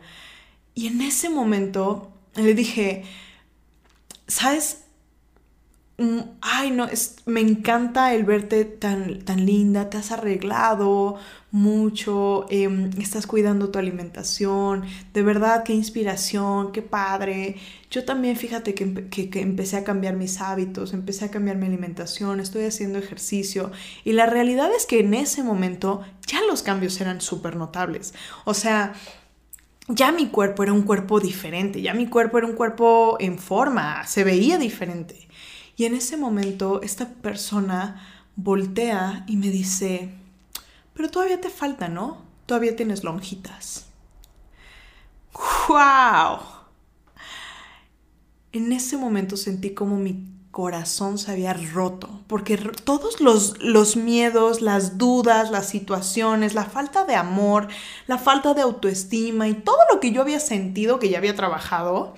Y 0.73 0.87
en 0.87 1.01
ese 1.01 1.29
momento 1.29 2.11
le 2.35 2.53
dije, 2.53 3.03
¿sabes? 4.31 4.85
mm, 5.97 6.19
ay 6.41 6.71
no, 6.71 6.85
es, 6.85 7.17
me 7.25 7.41
encanta 7.41 8.13
el 8.13 8.23
verte 8.23 8.65
tan, 8.65 9.19
tan 9.23 9.45
linda, 9.45 9.89
te 9.89 9.97
has 9.97 10.11
arreglado 10.11 11.17
mucho, 11.51 12.45
em, 12.49 12.89
estás 12.99 13.27
cuidando 13.27 13.69
tu 13.69 13.79
alimentación, 13.79 14.85
de 15.13 15.21
verdad, 15.21 15.63
qué 15.63 15.73
inspiración, 15.73 16.71
qué 16.71 16.81
padre. 16.81 17.57
Yo 17.91 18.05
también 18.05 18.37
fíjate 18.37 18.73
que, 18.73 19.09
que, 19.09 19.41
empecé 19.41 19.77
a 19.77 19.83
cambiar 19.83 20.15
mis 20.15 20.39
hábitos, 20.39 20.93
empecé 20.93 21.25
a 21.25 21.31
cambiar 21.31 21.57
mi 21.57 21.67
alimentación, 21.67 22.39
estoy 22.39 22.63
haciendo 22.63 22.99
ejercicio 22.99 23.71
y 24.05 24.13
la 24.13 24.27
realidad 24.27 24.69
es 24.75 24.85
que 24.85 25.01
en 25.01 25.13
ese 25.13 25.43
momento 25.43 26.01
ya 26.25 26.41
los 26.49 26.63
cambios 26.63 26.99
eran 27.01 27.19
súper 27.21 27.57
notables. 27.57 28.13
O 28.45 28.53
sea, 28.53 28.93
ya 29.93 30.11
mi 30.11 30.29
cuerpo 30.29 30.63
era 30.63 30.73
un 30.73 30.83
cuerpo 30.83 31.19
diferente, 31.19 31.81
ya 31.81 31.93
mi 31.93 32.07
cuerpo 32.07 32.37
era 32.37 32.47
un 32.47 32.55
cuerpo 32.55 33.17
en 33.19 33.37
forma, 33.37 34.05
se 34.07 34.23
veía 34.23 34.57
diferente. 34.57 35.27
Y 35.75 35.85
en 35.85 35.95
ese 35.95 36.17
momento 36.17 36.81
esta 36.81 37.09
persona 37.09 38.07
voltea 38.35 39.25
y 39.27 39.35
me 39.37 39.49
dice, 39.49 40.09
pero 40.93 41.09
todavía 41.09 41.41
te 41.41 41.49
falta, 41.49 41.87
¿no? 41.87 42.21
Todavía 42.45 42.75
tienes 42.75 43.03
lonjitas. 43.03 43.87
¡Wow! 45.67 46.39
En 48.51 48.71
ese 48.71 48.97
momento 48.97 49.37
sentí 49.37 49.73
como 49.73 49.97
mi 49.97 50.25
corazón 50.51 51.17
se 51.17 51.31
había 51.31 51.53
roto, 51.53 52.09
porque 52.27 52.57
todos 52.57 53.21
los, 53.21 53.57
los, 53.63 53.95
miedos, 53.95 54.61
las 54.61 54.97
dudas, 54.97 55.49
las 55.49 55.69
situaciones, 55.69 56.53
la 56.53 56.65
falta 56.65 57.05
de 57.05 57.15
amor, 57.15 57.69
la 58.05 58.17
falta 58.17 58.53
de 58.53 58.61
autoestima 58.61 59.47
y 59.47 59.53
todo 59.53 59.77
lo 59.91 60.01
que 60.01 60.11
yo 60.11 60.21
había 60.21 60.41
sentido, 60.41 60.99
que 60.99 61.09
ya 61.09 61.19
había 61.19 61.35
trabajado, 61.35 62.15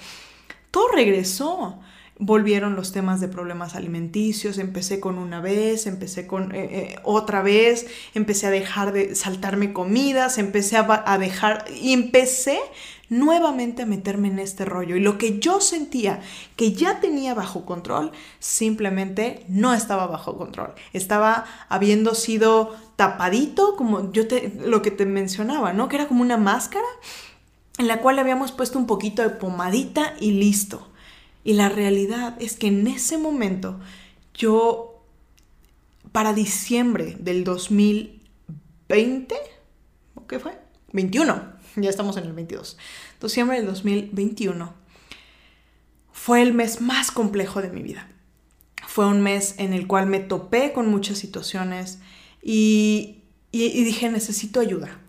todo 0.71 0.87
regresó. 0.89 1.79
Volvieron 2.19 2.75
los 2.75 2.91
temas 2.91 3.19
de 3.21 3.27
problemas 3.27 3.75
alimenticios, 3.75 4.57
empecé 4.57 4.99
con 4.99 5.17
una 5.17 5.41
vez, 5.41 5.87
empecé 5.87 6.27
con 6.27 6.53
eh, 6.55 6.69
eh, 6.71 6.95
otra 7.03 7.41
vez, 7.41 7.87
empecé 8.13 8.47
a 8.47 8.51
dejar 8.51 8.93
de 8.93 9.15
saltarme 9.15 9.73
comidas, 9.73 10.37
empecé 10.37 10.77
a, 10.77 11.03
a 11.05 11.17
dejar 11.17 11.65
y 11.81 11.91
empecé 11.91 12.59
nuevamente 13.13 13.83
a 13.83 13.85
meterme 13.85 14.27
en 14.29 14.39
este 14.39 14.65
rollo. 14.65 14.95
Y 14.95 14.99
lo 14.99 15.17
que 15.17 15.39
yo 15.39 15.61
sentía 15.61 16.21
que 16.55 16.73
ya 16.73 16.99
tenía 16.99 17.33
bajo 17.33 17.65
control, 17.65 18.11
simplemente 18.39 19.45
no 19.47 19.73
estaba 19.73 20.07
bajo 20.07 20.37
control. 20.37 20.73
Estaba 20.93 21.45
habiendo 21.69 22.15
sido 22.15 22.75
tapadito, 22.95 23.75
como 23.75 24.11
yo 24.11 24.27
te, 24.27 24.53
lo 24.65 24.81
que 24.81 24.91
te 24.91 25.05
mencionaba, 25.05 25.73
¿no? 25.73 25.87
Que 25.89 25.97
era 25.97 26.07
como 26.07 26.21
una 26.21 26.37
máscara 26.37 26.85
en 27.77 27.87
la 27.87 28.01
cual 28.01 28.19
habíamos 28.19 28.51
puesto 28.51 28.77
un 28.79 28.87
poquito 28.87 29.21
de 29.21 29.29
pomadita 29.29 30.15
y 30.19 30.31
listo. 30.31 30.89
Y 31.43 31.53
la 31.53 31.69
realidad 31.69 32.35
es 32.39 32.55
que 32.55 32.67
en 32.67 32.87
ese 32.87 33.17
momento 33.17 33.79
yo, 34.33 35.03
para 36.11 36.33
diciembre 36.33 37.15
del 37.19 37.43
2020, 37.43 39.35
¿qué 40.27 40.39
fue? 40.39 40.57
21 40.93 41.52
ya 41.81 41.89
estamos 41.89 42.17
en 42.17 42.25
el 42.25 42.33
22. 42.33 42.77
Diciembre 43.21 43.57
del 43.57 43.65
2021 43.67 44.73
fue 46.11 46.41
el 46.41 46.53
mes 46.53 46.81
más 46.81 47.11
complejo 47.11 47.61
de 47.61 47.69
mi 47.69 47.81
vida. 47.81 48.07
Fue 48.87 49.07
un 49.07 49.21
mes 49.21 49.55
en 49.57 49.73
el 49.73 49.87
cual 49.87 50.05
me 50.05 50.19
topé 50.19 50.71
con 50.71 50.89
muchas 50.89 51.17
situaciones 51.17 51.99
y, 52.41 53.23
dije, 53.51 54.09
necesito 54.09 54.59
ayuda. 54.59 54.99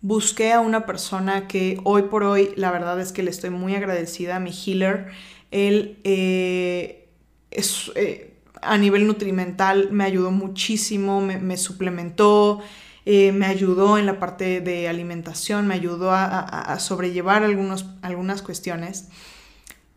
Busqué 0.00 0.52
a 0.52 0.60
una 0.60 0.86
persona 0.86 1.48
que 1.48 1.80
hoy 1.84 2.02
por 2.02 2.22
hoy, 2.22 2.52
la 2.56 2.70
verdad 2.70 3.00
es 3.00 3.12
que 3.12 3.22
le 3.22 3.30
estoy 3.30 3.50
muy 3.50 3.74
agradecida, 3.74 4.36
a 4.36 4.40
mi 4.40 4.50
healer. 4.50 5.08
Él 5.50 5.98
eh, 6.04 7.08
es, 7.50 7.90
eh, 7.96 8.38
a 8.62 8.78
nivel 8.78 9.06
nutrimental 9.06 9.90
me 9.90 10.04
ayudó 10.04 10.30
muchísimo, 10.30 11.20
me 11.20 11.56
suplementó, 11.56 12.62
eh, 13.06 13.32
me 13.32 13.46
ayudó 13.46 13.98
en 13.98 14.06
la 14.06 14.18
parte 14.18 14.60
de 14.60 14.88
alimentación, 14.88 15.66
me 15.66 15.74
ayudó 15.74 16.10
a, 16.12 16.78
sobrellevar 16.78 17.42
algunos, 17.42 17.86
algunas 18.02 18.42
cuestiones. 18.42 19.08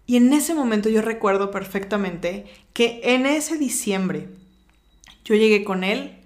Y 0.06 0.18
en 0.18 0.32
ese 0.34 0.54
momento 0.54 0.90
yo 0.90 1.02
recuerdo 1.02 1.52
perfectamente 1.52 2.46
que 2.74 3.02
en 3.04 3.26
ese 3.26 3.58
diciembre 3.58 4.30
yo 5.26 5.36
llegué 5.36 5.64
con 5.64 5.84
él, 5.84 6.18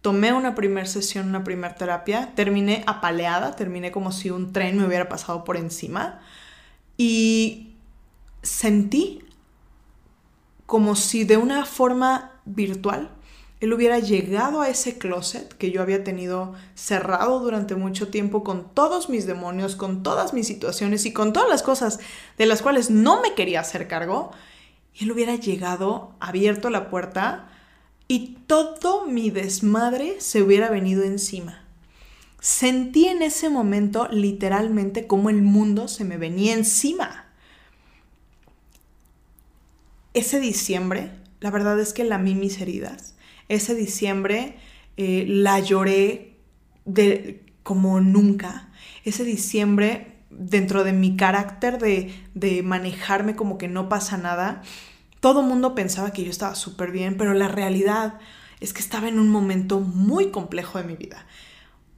tomé 0.00 0.32
una 0.32 0.54
primera 0.54 0.86
sesión, 0.86 1.28
una 1.28 1.44
primera 1.44 1.74
terapia, 1.74 2.32
terminé 2.34 2.84
apaleada, 2.86 3.56
terminé 3.56 3.90
como 3.90 4.12
si 4.12 4.30
un 4.30 4.52
tren 4.52 4.78
me 4.78 4.86
hubiera 4.86 5.08
pasado 5.08 5.44
por 5.44 5.56
encima 5.56 6.20
y 6.96 7.74
sentí 8.42 9.24
como 10.66 10.96
si 10.96 11.24
de 11.24 11.36
una 11.36 11.64
forma 11.64 12.32
virtual 12.44 13.10
él 13.60 13.72
hubiera 13.72 13.98
llegado 13.98 14.60
a 14.60 14.68
ese 14.68 14.98
closet 14.98 15.52
que 15.54 15.72
yo 15.72 15.82
había 15.82 16.04
tenido 16.04 16.54
cerrado 16.74 17.40
durante 17.40 17.74
mucho 17.74 18.08
tiempo 18.08 18.44
con 18.44 18.72
todos 18.72 19.08
mis 19.08 19.26
demonios, 19.26 19.74
con 19.74 20.04
todas 20.04 20.32
mis 20.32 20.46
situaciones 20.46 21.06
y 21.06 21.12
con 21.12 21.32
todas 21.32 21.48
las 21.48 21.64
cosas 21.64 21.98
de 22.36 22.46
las 22.46 22.62
cuales 22.62 22.88
no 22.88 23.20
me 23.20 23.34
quería 23.34 23.60
hacer 23.60 23.88
cargo, 23.88 24.30
él 25.00 25.10
hubiera 25.10 25.34
llegado, 25.34 26.12
abierto 26.20 26.70
la 26.70 26.88
puerta 26.88 27.48
y 28.06 28.38
todo 28.46 29.06
mi 29.06 29.30
desmadre 29.30 30.20
se 30.20 30.42
hubiera 30.42 30.70
venido 30.70 31.02
encima. 31.02 31.64
Sentí 32.40 33.08
en 33.08 33.22
ese 33.22 33.50
momento 33.50 34.06
literalmente 34.08 35.08
como 35.08 35.30
el 35.30 35.42
mundo 35.42 35.88
se 35.88 36.04
me 36.04 36.16
venía 36.16 36.54
encima. 36.54 37.26
Ese 40.14 40.38
diciembre, 40.38 41.10
la 41.40 41.50
verdad 41.50 41.80
es 41.80 41.92
que 41.92 42.04
lamí 42.04 42.36
mis 42.36 42.60
heridas 42.60 43.17
ese 43.48 43.74
diciembre 43.74 44.56
eh, 44.96 45.24
la 45.28 45.60
lloré 45.60 46.36
de, 46.84 47.44
como 47.62 48.00
nunca. 48.00 48.70
Ese 49.04 49.24
diciembre, 49.24 50.16
dentro 50.30 50.84
de 50.84 50.92
mi 50.92 51.16
carácter 51.16 51.78
de, 51.78 52.14
de 52.34 52.62
manejarme 52.62 53.36
como 53.36 53.58
que 53.58 53.68
no 53.68 53.88
pasa 53.88 54.16
nada, 54.16 54.62
todo 55.20 55.42
mundo 55.42 55.74
pensaba 55.74 56.12
que 56.12 56.24
yo 56.24 56.30
estaba 56.30 56.54
súper 56.54 56.92
bien, 56.92 57.16
pero 57.16 57.34
la 57.34 57.48
realidad 57.48 58.18
es 58.60 58.72
que 58.72 58.80
estaba 58.80 59.08
en 59.08 59.18
un 59.18 59.28
momento 59.28 59.80
muy 59.80 60.30
complejo 60.30 60.78
de 60.78 60.84
mi 60.84 60.96
vida. 60.96 61.26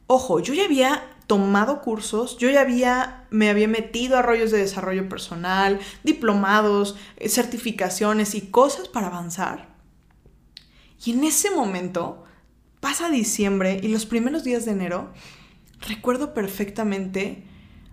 Ojo, 0.06 0.40
yo 0.40 0.54
ya 0.54 0.64
había 0.64 1.04
tomado 1.26 1.80
cursos, 1.82 2.36
yo 2.38 2.50
ya 2.50 2.62
había, 2.62 3.24
me 3.30 3.48
había 3.48 3.68
metido 3.68 4.16
a 4.18 4.22
rollos 4.22 4.50
de 4.50 4.58
desarrollo 4.58 5.08
personal, 5.08 5.78
diplomados, 6.02 6.96
eh, 7.16 7.28
certificaciones 7.28 8.34
y 8.34 8.40
cosas 8.40 8.88
para 8.88 9.06
avanzar. 9.06 9.69
Y 11.04 11.12
en 11.12 11.24
ese 11.24 11.50
momento 11.50 12.24
pasa 12.80 13.10
diciembre 13.10 13.80
y 13.82 13.88
los 13.88 14.06
primeros 14.06 14.44
días 14.44 14.64
de 14.64 14.72
enero, 14.72 15.12
recuerdo 15.80 16.34
perfectamente 16.34 17.44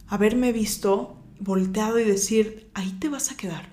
haberme 0.07 0.51
visto 0.51 1.17
volteado 1.39 1.99
y 1.99 2.03
decir, 2.03 2.69
ahí 2.73 2.91
te 2.93 3.09
vas 3.09 3.31
a 3.31 3.37
quedar. 3.37 3.69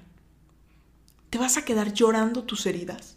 Te 1.31 1.39
vas 1.39 1.57
a 1.57 1.65
quedar 1.65 1.93
llorando 1.93 2.45
tus 2.45 2.67
heridas. 2.67 3.17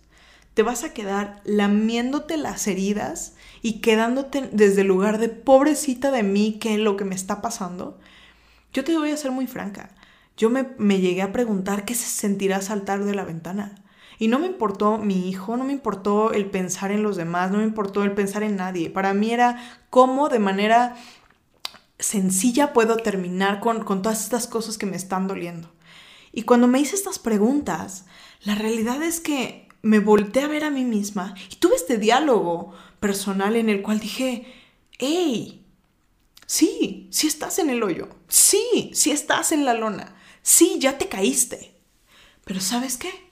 Te 0.53 0.63
vas 0.63 0.83
a 0.83 0.93
quedar 0.93 1.41
lamiéndote 1.45 2.37
las 2.37 2.67
heridas 2.67 3.35
y 3.61 3.79
quedándote 3.79 4.49
desde 4.51 4.81
el 4.81 4.87
lugar 4.87 5.19
de 5.19 5.29
pobrecita 5.29 6.09
de 6.09 6.23
mí, 6.23 6.57
que 6.59 6.73
es 6.73 6.79
lo 6.79 6.97
que 6.97 7.05
me 7.05 7.13
está 7.13 7.41
pasando. 7.41 7.99
Yo 8.73 8.83
te 8.83 8.97
voy 8.97 9.11
a 9.11 9.17
ser 9.17 9.31
muy 9.31 9.45
franca. 9.45 9.93
Yo 10.35 10.49
me, 10.49 10.69
me 10.79 10.99
llegué 10.99 11.21
a 11.21 11.31
preguntar 11.31 11.85
qué 11.85 11.93
se 11.93 12.07
sentirá 12.07 12.61
saltar 12.61 13.03
de 13.03 13.13
la 13.13 13.23
ventana. 13.23 13.83
Y 14.19 14.27
no 14.27 14.39
me 14.39 14.47
importó 14.47 14.97
mi 14.97 15.29
hijo, 15.29 15.57
no 15.57 15.63
me 15.63 15.73
importó 15.73 16.31
el 16.31 16.49
pensar 16.49 16.91
en 16.91 17.03
los 17.03 17.17
demás, 17.17 17.51
no 17.51 17.59
me 17.59 17.63
importó 17.63 18.03
el 18.03 18.13
pensar 18.13 18.43
en 18.43 18.55
nadie. 18.55 18.89
Para 18.89 19.13
mí 19.13 19.31
era 19.31 19.81
cómo 19.89 20.29
de 20.29 20.39
manera 20.39 20.95
sencilla 21.99 22.73
puedo 22.73 22.97
terminar 22.97 23.59
con, 23.59 23.83
todas 24.01 24.23
estas 24.23 24.47
cosas 24.47 24.77
que 24.77 24.85
me 24.85 24.95
están 24.95 25.27
doliendo. 25.27 25.71
Y 26.31 26.43
cuando 26.43 26.67
me 26.67 26.79
hice 26.79 26.95
estas 26.95 27.19
preguntas, 27.19 28.05
la 28.41 28.55
realidad 28.55 29.01
es 29.03 29.19
que 29.19 29.67
me 29.81 29.99
volteé 29.99 30.43
a 30.43 30.47
ver 30.47 30.63
a 30.63 30.71
mí 30.71 30.83
misma 30.83 31.35
y 31.51 31.55
tuve 31.55 31.75
este 31.75 31.97
diálogo 31.97 32.73
personal 32.99 33.55
en 33.55 33.69
el 33.69 33.81
cual 33.81 33.99
dije, 33.99 34.53
hey, 34.97 35.65
sí, 36.45 37.07
sí 37.11 37.27
estás 37.27 37.59
en 37.59 37.69
el 37.69 37.83
hoyo, 37.83 38.09
sí, 38.27 38.91
sí 38.93 39.11
estás 39.11 39.51
en 39.51 39.65
la 39.65 39.73
lona, 39.73 40.15
sí, 40.41 40.77
ya 40.79 40.97
te 40.97 41.07
caíste. 41.07 41.75
Pero 42.43 42.61
¿sabes 42.61 42.97
qué? 42.97 43.26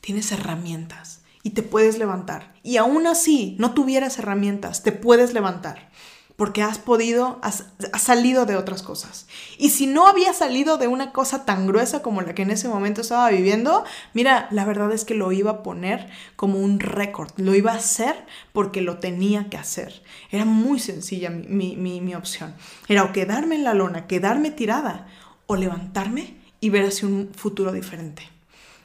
Tienes 0.00 0.32
herramientas 0.32 1.20
y 1.42 1.50
te 1.50 1.62
puedes 1.62 1.98
levantar. 1.98 2.52
Y 2.62 2.76
aún 2.76 3.06
así, 3.06 3.56
no 3.58 3.72
tuvieras 3.72 4.18
herramientas, 4.18 4.82
te 4.82 4.92
puedes 4.92 5.32
levantar. 5.32 5.90
Porque 6.36 6.62
has 6.62 6.78
podido, 6.78 7.38
has, 7.42 7.66
salido 7.98 8.46
de 8.46 8.56
otras 8.56 8.82
cosas. 8.82 9.26
Y 9.58 9.70
si 9.70 9.86
no 9.86 10.06
había 10.06 10.32
salido 10.32 10.78
de 10.78 10.88
una 10.88 11.12
cosa 11.12 11.44
tan 11.44 11.66
gruesa 11.66 12.00
como 12.00 12.22
la 12.22 12.34
que 12.34 12.40
en 12.40 12.50
ese 12.50 12.66
momento 12.66 13.02
estaba 13.02 13.28
viviendo, 13.28 13.84
mira, 14.14 14.48
la 14.50 14.64
verdad 14.64 14.90
es 14.92 15.04
que 15.04 15.12
lo 15.14 15.32
iba 15.32 15.50
a 15.50 15.62
poner 15.62 16.08
como 16.36 16.58
un 16.58 16.80
récord. 16.80 17.30
Lo 17.36 17.54
iba 17.54 17.72
a 17.72 17.76
hacer 17.76 18.24
porque 18.54 18.80
lo 18.80 19.00
tenía 19.00 19.50
que 19.50 19.58
hacer. 19.58 20.02
Era 20.30 20.46
muy 20.46 20.80
sencilla 20.80 21.28
mi, 21.28 21.76
mi, 21.76 22.00
mi 22.00 22.14
opción. 22.14 22.54
Era 22.88 23.04
o 23.04 23.12
quedarme 23.12 23.56
en 23.56 23.64
la 23.64 23.74
lona, 23.74 24.06
quedarme 24.06 24.50
tirada, 24.50 25.08
o 25.46 25.56
levantarme 25.56 26.36
y 26.58 26.70
ver 26.70 26.86
hacia 26.86 27.06
un 27.06 27.32
futuro 27.34 27.70
diferente. 27.70 28.39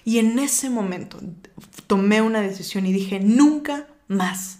Y 0.06 0.20
en 0.20 0.38
ese 0.38 0.70
momento 0.70 1.20
tomé 1.88 2.22
una 2.22 2.40
decisión 2.40 2.86
y 2.86 2.94
dije, 2.94 3.20
nunca 3.20 3.88
más, 4.08 4.60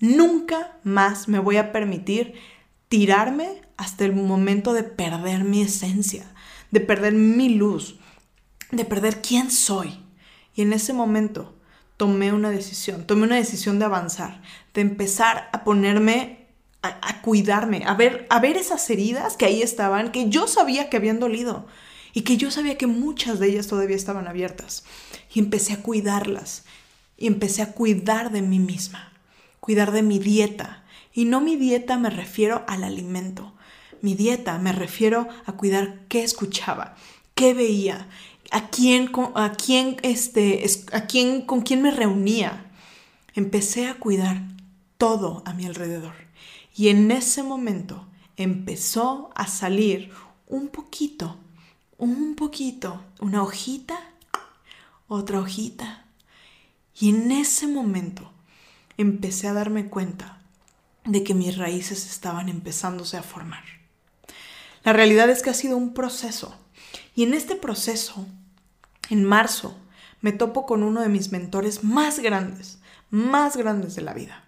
nunca 0.00 0.76
más 0.82 1.28
me 1.28 1.38
voy 1.38 1.56
a 1.56 1.70
permitir 1.70 2.34
tirarme 2.88 3.62
hasta 3.76 4.04
el 4.04 4.12
momento 4.12 4.72
de 4.72 4.82
perder 4.82 5.44
mi 5.44 5.62
esencia, 5.62 6.26
de 6.72 6.80
perder 6.80 7.12
mi 7.12 7.50
luz, 7.50 8.00
de 8.72 8.84
perder 8.84 9.22
quién 9.22 9.52
soy. 9.52 10.00
Y 10.52 10.62
en 10.62 10.72
ese 10.72 10.92
momento 10.92 11.56
tomé 11.96 12.32
una 12.32 12.50
decisión, 12.50 13.06
tomé 13.06 13.22
una 13.22 13.36
decisión 13.36 13.78
de 13.78 13.84
avanzar, 13.84 14.42
de 14.74 14.80
empezar 14.80 15.48
a 15.52 15.62
ponerme, 15.62 16.48
a, 16.82 17.22
cuidarme, 17.22 17.84
a 17.86 17.94
ver, 17.94 18.26
a 18.30 18.40
ver 18.40 18.56
esas 18.56 18.90
heridas 18.90 19.36
que 19.36 19.44
ahí 19.44 19.62
estaban, 19.62 20.10
que 20.10 20.28
yo 20.28 20.48
sabía 20.48 20.90
que 20.90 20.96
habían 20.96 21.20
dolido 21.20 21.68
y 22.12 22.22
que 22.22 22.36
yo 22.36 22.50
sabía 22.50 22.78
que 22.78 22.86
muchas 22.86 23.38
de 23.38 23.48
ellas 23.48 23.66
todavía 23.66 23.96
estaban 23.96 24.28
abiertas. 24.28 24.84
Y 25.32 25.38
empecé 25.38 25.72
a 25.72 25.82
cuidarlas 25.82 26.64
y 27.16 27.26
empecé 27.26 27.62
a 27.62 27.72
cuidar 27.72 28.32
de 28.32 28.42
mí 28.42 28.58
misma, 28.58 29.12
cuidar 29.60 29.92
de 29.92 30.02
mi 30.02 30.18
dieta. 30.18 30.84
Y 31.14 31.24
no 31.24 31.40
mi 31.40 31.56
dieta 31.56 31.98
me 31.98 32.10
refiero 32.10 32.64
al 32.68 32.84
alimento, 32.84 33.54
mi 34.00 34.14
dieta 34.14 34.58
me 34.58 34.72
refiero 34.72 35.28
a 35.46 35.52
cuidar 35.52 36.00
qué 36.08 36.22
escuchaba, 36.22 36.96
qué 37.34 37.54
veía, 37.54 38.08
a 38.50 38.68
quién, 38.68 39.10
a 39.34 39.52
quién, 39.52 39.96
este, 40.02 40.64
a 40.92 41.06
quién, 41.06 41.42
con 41.42 41.62
quién 41.62 41.82
me 41.82 41.90
reunía. 41.90 42.66
Empecé 43.34 43.86
a 43.86 43.94
cuidar 43.94 44.42
todo 44.98 45.42
a 45.46 45.54
mi 45.54 45.66
alrededor. 45.66 46.14
Y 46.74 46.88
en 46.88 47.10
ese 47.10 47.42
momento 47.42 48.06
empezó 48.36 49.30
a 49.34 49.46
salir 49.46 50.10
un 50.46 50.68
poquito, 50.68 51.38
un 52.02 52.34
poquito, 52.34 53.00
una 53.20 53.44
hojita, 53.44 53.96
otra 55.06 55.38
hojita. 55.38 56.04
Y 56.98 57.10
en 57.10 57.30
ese 57.30 57.68
momento 57.68 58.28
empecé 58.96 59.46
a 59.46 59.52
darme 59.52 59.88
cuenta 59.88 60.40
de 61.04 61.22
que 61.22 61.32
mis 61.32 61.56
raíces 61.56 62.10
estaban 62.10 62.48
empezándose 62.48 63.16
a 63.16 63.22
formar. 63.22 63.62
La 64.82 64.92
realidad 64.92 65.30
es 65.30 65.44
que 65.44 65.50
ha 65.50 65.54
sido 65.54 65.76
un 65.76 65.94
proceso. 65.94 66.56
Y 67.14 67.22
en 67.22 67.34
este 67.34 67.54
proceso 67.54 68.26
en 69.08 69.22
marzo 69.22 69.78
me 70.22 70.32
topo 70.32 70.66
con 70.66 70.82
uno 70.82 71.02
de 71.02 71.08
mis 71.08 71.30
mentores 71.30 71.84
más 71.84 72.18
grandes, 72.18 72.80
más 73.10 73.56
grandes 73.56 73.94
de 73.94 74.02
la 74.02 74.12
vida. 74.12 74.42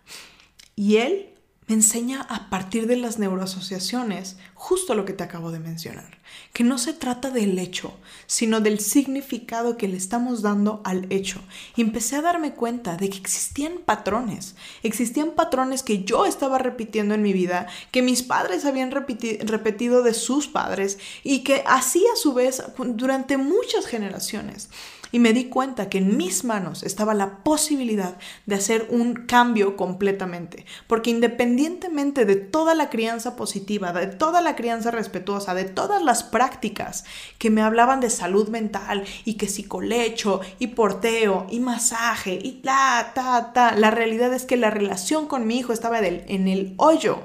Y 0.75 0.97
él 0.97 1.34
me 1.67 1.75
enseña 1.75 2.21
a 2.23 2.51
partir 2.51 2.87
de 2.87 2.97
las 2.97 3.19
neuroasociaciones 3.19 4.37
justo 4.55 4.95
lo 4.95 5.05
que 5.05 5.15
te 5.15 5.25
acabo 5.25 5.51
de 5.51 5.61
mencionar, 5.61 6.19
que 6.53 6.63
no 6.65 6.79
se 6.79 6.93
trata 6.93 7.31
del 7.31 7.59
hecho, 7.59 7.99
sino 8.27 8.61
del 8.61 8.81
significado 8.81 9.77
que 9.77 9.89
le 9.89 9.97
estamos 9.97 10.43
dando 10.43 10.83
al 10.85 11.07
hecho. 11.11 11.41
Y 11.75 11.81
empecé 11.81 12.17
a 12.17 12.23
darme 12.23 12.53
cuenta 12.53 12.97
de 12.97 13.09
que 13.09 13.19
existían 13.19 13.79
patrones, 13.85 14.57
existían 14.83 15.33
patrones 15.33 15.83
que 15.83 16.05
yo 16.05 16.27
estaba 16.27 16.59
repitiendo 16.59 17.15
en 17.15 17.23
mi 17.23 17.33
vida, 17.33 17.67
que 17.91 18.03
mis 18.03 18.23
padres 18.23 18.65
habían 18.65 18.91
repetido 18.91 20.03
de 20.03 20.15
sus 20.15 20.49
padres 20.49 20.99
y 21.23 21.45
que 21.45 21.63
así 21.67 22.05
a 22.13 22.17
su 22.17 22.35
vez 22.35 22.63
durante 22.77 23.37
muchas 23.37 23.87
generaciones 23.87 24.69
y 25.15 25.21
me 25.21 25.33
di 25.33 25.45
cuenta 25.45 25.89
que 25.89 25.99
en 25.99 26.17
mis 26.17 26.43
manos 26.43 26.83
estaba 26.83 27.15
la 27.15 27.45
posibilidad 27.45 28.17
de 28.47 28.57
hacer 28.57 28.89
un 28.91 29.15
cambio 29.15 29.77
completamente, 29.77 30.67
porque 30.89 31.11
independientemente 31.11 32.25
de 32.25 32.35
toda 32.35 32.75
la 32.75 32.91
crianza 32.91 33.37
positiva, 33.37 33.93
de 33.93 34.09
toda 34.09 34.41
la 34.41 34.57
crianza 34.57 34.91
respetuosa, 34.91 35.55
de 35.55 35.67
todas 35.67 36.03
las 36.03 36.25
prácticas 36.25 37.05
que 37.39 37.49
me 37.49 37.63
hablaban 37.63 38.01
de 38.01 38.11
salud 38.11 38.49
mental 38.49 39.05
y 39.25 39.35
que 39.35 39.47
psicolecho 39.47 40.41
y 40.59 40.67
porteo 40.67 41.47
y 41.49 41.61
masaje 41.61 42.37
y 42.43 42.55
ta, 42.65 43.13
ta, 43.15 43.53
ta, 43.53 43.77
la 43.77 43.93
realidad 43.93 44.35
es 44.35 44.45
que 44.45 44.57
la 44.57 44.71
relación 44.71 45.29
con 45.29 45.47
mi 45.47 45.59
hijo 45.59 45.73
estaba 45.73 46.01
en 46.01 46.49
el 46.49 46.75
hoyo, 46.77 47.21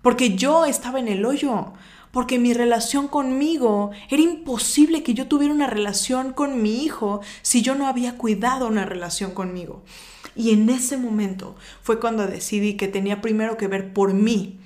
porque 0.00 0.34
yo 0.34 0.64
estaba 0.64 0.98
en 0.98 1.08
el 1.08 1.26
hoyo 1.26 1.74
porque 2.10 2.38
mi 2.38 2.54
relación 2.54 3.08
conmigo 3.08 3.90
era 4.10 4.22
imposible 4.22 5.02
que 5.02 5.14
yo 5.14 5.28
tuviera 5.28 5.54
una 5.54 5.66
relación 5.66 6.32
con 6.32 6.62
mi 6.62 6.84
hijo 6.84 7.20
si 7.42 7.62
yo 7.62 7.74
no 7.74 7.86
había 7.86 8.16
cuidado 8.16 8.66
una 8.66 8.84
relación 8.84 9.32
conmigo. 9.32 9.84
Y 10.34 10.52
en 10.52 10.68
ese 10.70 10.96
momento 10.96 11.56
fue 11.82 12.00
cuando 12.00 12.26
decidí 12.26 12.76
que 12.76 12.88
tenía 12.88 13.20
primero 13.20 13.56
que 13.56 13.68
ver 13.68 13.92
por 13.92 14.14
mí 14.14 14.60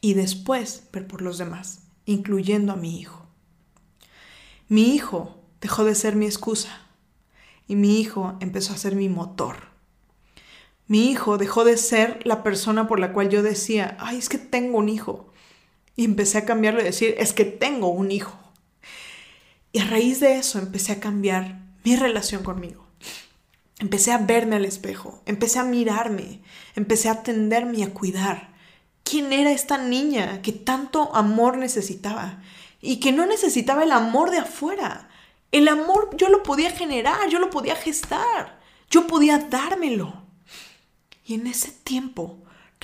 y 0.00 0.14
después 0.14 0.84
ver 0.92 1.06
por 1.06 1.22
los 1.22 1.38
demás, 1.38 1.80
incluyendo 2.06 2.72
a 2.72 2.76
mi 2.76 3.00
hijo. 3.00 3.26
Mi 4.68 4.94
hijo 4.94 5.42
dejó 5.60 5.84
de 5.84 5.94
ser 5.94 6.16
mi 6.16 6.26
excusa 6.26 6.80
y 7.66 7.76
mi 7.76 8.00
hijo 8.00 8.36
empezó 8.40 8.72
a 8.72 8.78
ser 8.78 8.96
mi 8.96 9.08
motor. 9.08 9.74
Mi 10.86 11.10
hijo 11.10 11.38
dejó 11.38 11.64
de 11.64 11.76
ser 11.78 12.20
la 12.24 12.42
persona 12.42 12.86
por 12.86 13.00
la 13.00 13.12
cual 13.12 13.30
yo 13.30 13.42
decía, 13.42 13.96
ay, 13.98 14.18
es 14.18 14.28
que 14.28 14.38
tengo 14.38 14.78
un 14.78 14.88
hijo. 14.88 15.32
Y 15.96 16.04
empecé 16.04 16.38
a 16.38 16.44
cambiarlo 16.44 16.80
y 16.80 16.84
decir, 16.84 17.14
es 17.18 17.32
que 17.32 17.44
tengo 17.44 17.88
un 17.88 18.10
hijo. 18.10 18.38
Y 19.72 19.80
a 19.80 19.86
raíz 19.86 20.20
de 20.20 20.36
eso 20.36 20.58
empecé 20.58 20.92
a 20.92 21.00
cambiar 21.00 21.60
mi 21.84 21.96
relación 21.96 22.42
conmigo. 22.42 22.86
Empecé 23.78 24.12
a 24.12 24.18
verme 24.18 24.56
al 24.56 24.64
espejo, 24.64 25.20
empecé 25.26 25.58
a 25.58 25.64
mirarme, 25.64 26.40
empecé 26.76 27.08
a 27.08 27.12
atenderme 27.12 27.78
y 27.78 27.82
a 27.82 27.92
cuidar. 27.92 28.54
¿Quién 29.02 29.32
era 29.32 29.50
esta 29.50 29.78
niña 29.78 30.40
que 30.42 30.52
tanto 30.52 31.14
amor 31.14 31.58
necesitaba? 31.58 32.42
Y 32.80 33.00
que 33.00 33.12
no 33.12 33.26
necesitaba 33.26 33.82
el 33.82 33.92
amor 33.92 34.30
de 34.30 34.38
afuera. 34.38 35.08
El 35.52 35.68
amor 35.68 36.16
yo 36.16 36.28
lo 36.28 36.42
podía 36.42 36.70
generar, 36.70 37.28
yo 37.28 37.38
lo 37.38 37.50
podía 37.50 37.76
gestar, 37.76 38.60
yo 38.90 39.06
podía 39.06 39.38
dármelo. 39.38 40.22
Y 41.26 41.34
en 41.34 41.46
ese 41.46 41.70
tiempo 41.70 42.38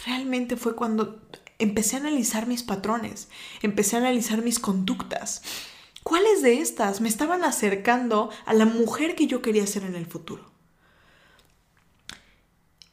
realmente 0.05 0.57
fue 0.57 0.75
cuando 0.75 1.23
empecé 1.61 1.97
a 1.97 2.01
analizar 2.01 2.47
mis 2.47 2.63
patrones, 2.63 3.29
empecé 3.63 3.97
a 3.97 4.01
analizar 4.01 4.43
mis 4.43 4.59
conductas. 4.59 5.43
¿Cuáles 6.03 6.43
de 6.43 6.61
estas 6.61 7.01
me 7.01 7.09
estaban 7.09 7.45
acercando 7.45 8.31
a 8.47 8.55
la 8.55 8.65
mujer 8.65 9.15
que 9.15 9.27
yo 9.27 9.43
quería 9.43 9.67
ser 9.67 9.85
en 9.85 9.95
el 9.95 10.07
futuro? 10.07 10.51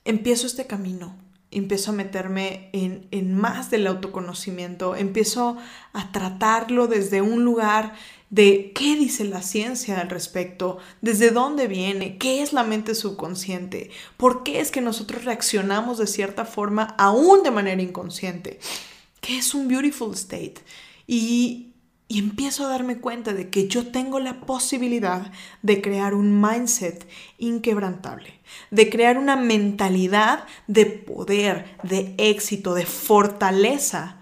Empiezo 0.03 0.45
este 0.45 0.67
camino, 0.67 1.15
empiezo 1.51 1.91
a 1.91 1.95
meterme 1.95 2.69
en, 2.73 3.08
en 3.12 3.34
más 3.34 3.71
del 3.71 3.88
autoconocimiento, 3.88 4.95
empiezo 4.95 5.58
a 5.93 6.12
tratarlo 6.12 6.88
desde 6.88 7.21
un 7.21 7.43
lugar 7.43 7.93
de 8.29 8.73
qué 8.73 8.95
dice 8.95 9.23
la 9.23 9.41
ciencia 9.41 9.99
al 9.99 10.09
respecto, 10.09 10.79
desde 11.01 11.31
dónde 11.31 11.67
viene, 11.67 12.17
qué 12.17 12.41
es 12.41 12.51
la 12.51 12.63
mente 12.63 12.93
subconsciente, 12.93 13.89
por 14.17 14.43
qué 14.43 14.59
es 14.59 14.71
que 14.71 14.81
nosotros 14.81 15.23
reaccionamos 15.23 15.97
de 15.97 16.07
cierta 16.07 16.43
forma 16.43 16.95
aún 16.97 17.43
de 17.43 17.51
manera 17.51 17.81
inconsciente, 17.81 18.59
qué 19.21 19.37
es 19.37 19.53
un 19.53 19.67
beautiful 19.67 20.13
state. 20.13 20.55
Y, 21.07 21.67
y 22.09 22.19
empiezo 22.19 22.65
a 22.65 22.69
darme 22.69 22.99
cuenta 22.99 23.33
de 23.33 23.49
que 23.49 23.69
yo 23.69 23.87
tengo 23.87 24.19
la 24.19 24.41
posibilidad 24.41 25.31
de 25.61 25.81
crear 25.81 26.13
un 26.13 26.41
mindset 26.41 27.07
inquebrantable, 27.37 28.39
de 28.71 28.89
crear 28.89 29.17
una 29.17 29.37
mentalidad 29.37 30.45
de 30.67 30.85
poder, 30.85 31.77
de 31.83 32.13
éxito, 32.17 32.73
de 32.73 32.85
fortaleza 32.85 34.17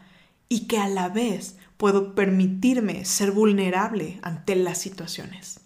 y 0.47 0.67
que 0.67 0.77
a 0.77 0.87
la 0.87 1.09
vez 1.09 1.57
puedo 1.77 2.15
permitirme 2.15 3.05
ser 3.05 3.31
vulnerable 3.31 4.19
ante 4.21 4.55
las 4.55 4.77
situaciones. 4.77 5.59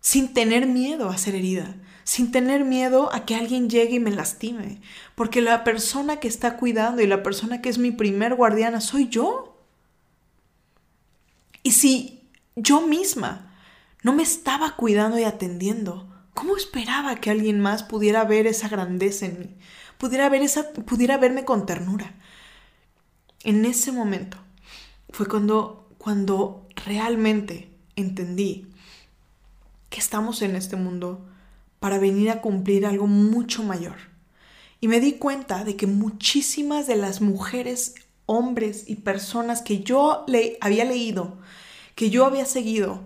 Sin 0.00 0.34
tener 0.34 0.66
miedo 0.66 1.08
a 1.08 1.18
ser 1.18 1.34
herida, 1.34 1.76
sin 2.04 2.32
tener 2.32 2.64
miedo 2.64 3.12
a 3.12 3.24
que 3.24 3.34
alguien 3.34 3.70
llegue 3.70 3.96
y 3.96 4.00
me 4.00 4.10
lastime, 4.10 4.80
porque 5.14 5.40
la 5.40 5.64
persona 5.64 6.18
que 6.18 6.28
está 6.28 6.56
cuidando 6.56 7.02
y 7.02 7.06
la 7.06 7.22
persona 7.22 7.62
que 7.62 7.68
es 7.68 7.78
mi 7.78 7.92
primer 7.92 8.34
guardiana 8.34 8.80
soy 8.80 9.08
yo. 9.08 9.56
Y 11.62 11.72
si 11.72 12.28
yo 12.56 12.86
misma 12.86 13.52
no 14.02 14.12
me 14.12 14.24
estaba 14.24 14.74
cuidando 14.74 15.18
y 15.18 15.24
atendiendo, 15.24 16.08
¿cómo 16.34 16.56
esperaba 16.56 17.16
que 17.16 17.30
alguien 17.30 17.60
más 17.60 17.84
pudiera 17.84 18.24
ver 18.24 18.48
esa 18.48 18.68
grandeza 18.68 19.26
en 19.26 19.38
mí? 19.38 19.56
Pudiera, 19.98 20.28
ver 20.28 20.42
esa, 20.42 20.72
pudiera 20.72 21.18
verme 21.18 21.44
con 21.44 21.66
ternura. 21.66 22.14
En 23.44 23.64
ese 23.64 23.92
momento 23.92 24.38
fue 25.12 25.26
cuando, 25.26 25.86
cuando 25.98 26.66
realmente 26.86 27.70
entendí 27.96 28.66
que 29.90 30.00
estamos 30.00 30.42
en 30.42 30.56
este 30.56 30.76
mundo 30.76 31.24
para 31.78 31.98
venir 31.98 32.30
a 32.30 32.40
cumplir 32.40 32.86
algo 32.86 33.06
mucho 33.06 33.62
mayor. 33.62 33.96
Y 34.80 34.88
me 34.88 35.00
di 35.00 35.12
cuenta 35.12 35.64
de 35.64 35.76
que 35.76 35.86
muchísimas 35.86 36.86
de 36.86 36.96
las 36.96 37.20
mujeres, 37.20 37.94
hombres 38.26 38.84
y 38.88 38.96
personas 38.96 39.62
que 39.62 39.80
yo 39.80 40.24
le 40.26 40.56
había 40.60 40.84
leído, 40.84 41.38
que 41.94 42.10
yo 42.10 42.24
había 42.24 42.46
seguido, 42.46 43.02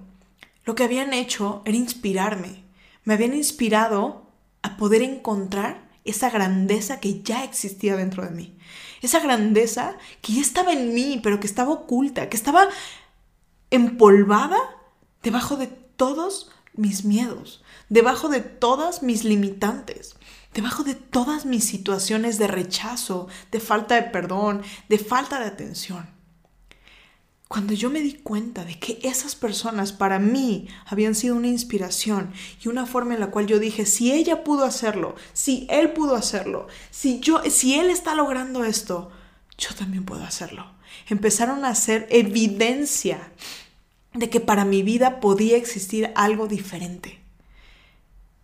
lo 0.65 0.75
que 0.75 0.85
habían 0.85 1.13
hecho 1.13 1.63
era 1.65 1.77
inspirarme. 1.77 2.65
Me 3.05 3.15
habían 3.15 3.35
inspirado 3.35 4.31
a 4.63 4.77
poder 4.77 5.03
encontrar 5.03 5.91
esa 6.05 6.31
grandeza 6.31 7.01
que 7.01 7.23
ya 7.23 7.43
existía 7.45 7.97
dentro 7.97 8.25
de 8.25 8.31
mí 8.31 8.57
esa 9.03 9.21
grandeza 9.21 9.97
que 10.23 10.35
ya 10.35 10.41
estaba 10.41 10.73
en 10.73 10.95
mí, 10.95 11.21
pero 11.23 11.41
que 11.41 11.47
estaba 11.47 11.73
oculta, 11.73 12.29
que 12.29 12.37
estaba 12.37 12.69
empolvada 13.71 14.59
debajo 15.23 15.57
de 15.57 15.67
todos 15.67 16.51
mis 16.75 17.05
miedos, 17.05 17.63
debajo 17.89 18.29
de 18.29 18.41
todas 18.41 19.03
mis 19.03 19.25
limitantes, 19.25 20.17
debajo 20.55 20.85
de 20.85 20.95
todas 20.95 21.47
mis 21.47 21.65
situaciones 21.65 22.39
de 22.39 22.47
rechazo, 22.47 23.29
de 23.51 23.61
falta 23.61 23.97
de 23.97 24.03
perdón, 24.03 24.63
de 24.89 24.99
falta 24.99 25.39
de 25.41 25.47
atención. 25.47 26.16
Cuando 27.49 27.75
yo 27.75 27.91
me 27.91 28.01
di 28.01 28.15
cuenta 28.15 28.65
de 28.65 28.77
que 28.79 28.99
esas 29.03 29.37
personas 29.37 29.93
para 29.93 30.19
mí 30.19 30.67
habían 30.85 31.15
sido 31.15 31.37
una 31.37 31.47
inspiración 31.47 32.33
y 32.61 32.69
una 32.69 32.87
forma 32.87 33.15
en 33.15 33.21
la 33.21 33.31
cual 33.31 33.47
yo 33.47 33.61
dije, 33.61 33.87
si 33.87 34.13
ella 34.13 34.43
pudo 34.43 34.65
hacerlo, 34.65 35.15
si 35.33 35.67
él 35.71 35.93
pudo 35.93 36.17
hacerlo, 36.17 36.67
si 36.91 37.21
yo 37.21 37.41
si 37.49 37.79
él 37.79 37.89
está 37.89 38.17
logrando 38.17 38.65
esto, 38.65 39.13
yo 39.59 39.75
también 39.77 40.05
puedo 40.05 40.25
hacerlo. 40.25 40.73
Empezaron 41.09 41.65
a 41.65 41.69
hacer 41.69 42.09
evidencia 42.11 43.31
de 44.13 44.29
que 44.29 44.41
para 44.41 44.65
mi 44.65 44.83
vida 44.83 45.21
podía 45.21 45.57
existir 45.57 46.11
algo 46.17 46.49
diferente. 46.49 47.21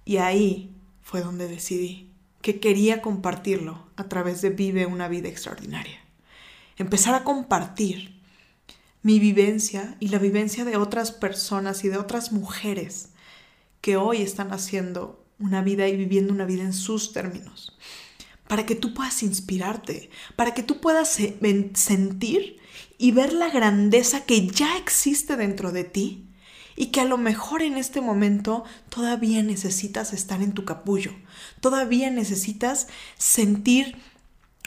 Y 0.04 0.18
ahí 0.18 0.70
fue 1.02 1.22
donde 1.22 1.48
decidí 1.48 2.08
que 2.40 2.60
quería 2.60 3.02
compartirlo 3.02 3.86
a 3.96 4.04
través 4.04 4.42
de 4.42 4.50
Vive 4.50 4.86
una 4.86 5.08
vida 5.08 5.28
extraordinaria. 5.28 5.98
Empezar 6.76 7.14
a 7.14 7.24
compartir 7.24 8.21
mi 9.02 9.18
vivencia 9.18 9.96
y 10.00 10.08
la 10.08 10.18
vivencia 10.18 10.64
de 10.64 10.76
otras 10.76 11.10
personas 11.10 11.84
y 11.84 11.88
de 11.88 11.98
otras 11.98 12.32
mujeres 12.32 13.08
que 13.80 13.96
hoy 13.96 14.22
están 14.22 14.52
haciendo 14.52 15.24
una 15.38 15.60
vida 15.62 15.88
y 15.88 15.96
viviendo 15.96 16.32
una 16.32 16.44
vida 16.44 16.62
en 16.62 16.72
sus 16.72 17.12
términos. 17.12 17.76
Para 18.46 18.64
que 18.64 18.74
tú 18.74 18.94
puedas 18.94 19.22
inspirarte, 19.22 20.10
para 20.36 20.54
que 20.54 20.62
tú 20.62 20.80
puedas 20.80 21.18
sentir 21.74 22.58
y 22.98 23.10
ver 23.10 23.32
la 23.32 23.50
grandeza 23.50 24.24
que 24.24 24.46
ya 24.46 24.76
existe 24.76 25.36
dentro 25.36 25.72
de 25.72 25.84
ti 25.84 26.28
y 26.76 26.86
que 26.86 27.00
a 27.00 27.04
lo 27.04 27.18
mejor 27.18 27.62
en 27.62 27.76
este 27.76 28.00
momento 28.00 28.64
todavía 28.88 29.42
necesitas 29.42 30.12
estar 30.12 30.42
en 30.42 30.52
tu 30.52 30.64
capullo, 30.64 31.12
todavía 31.60 32.10
necesitas 32.10 32.86
sentir 33.18 33.96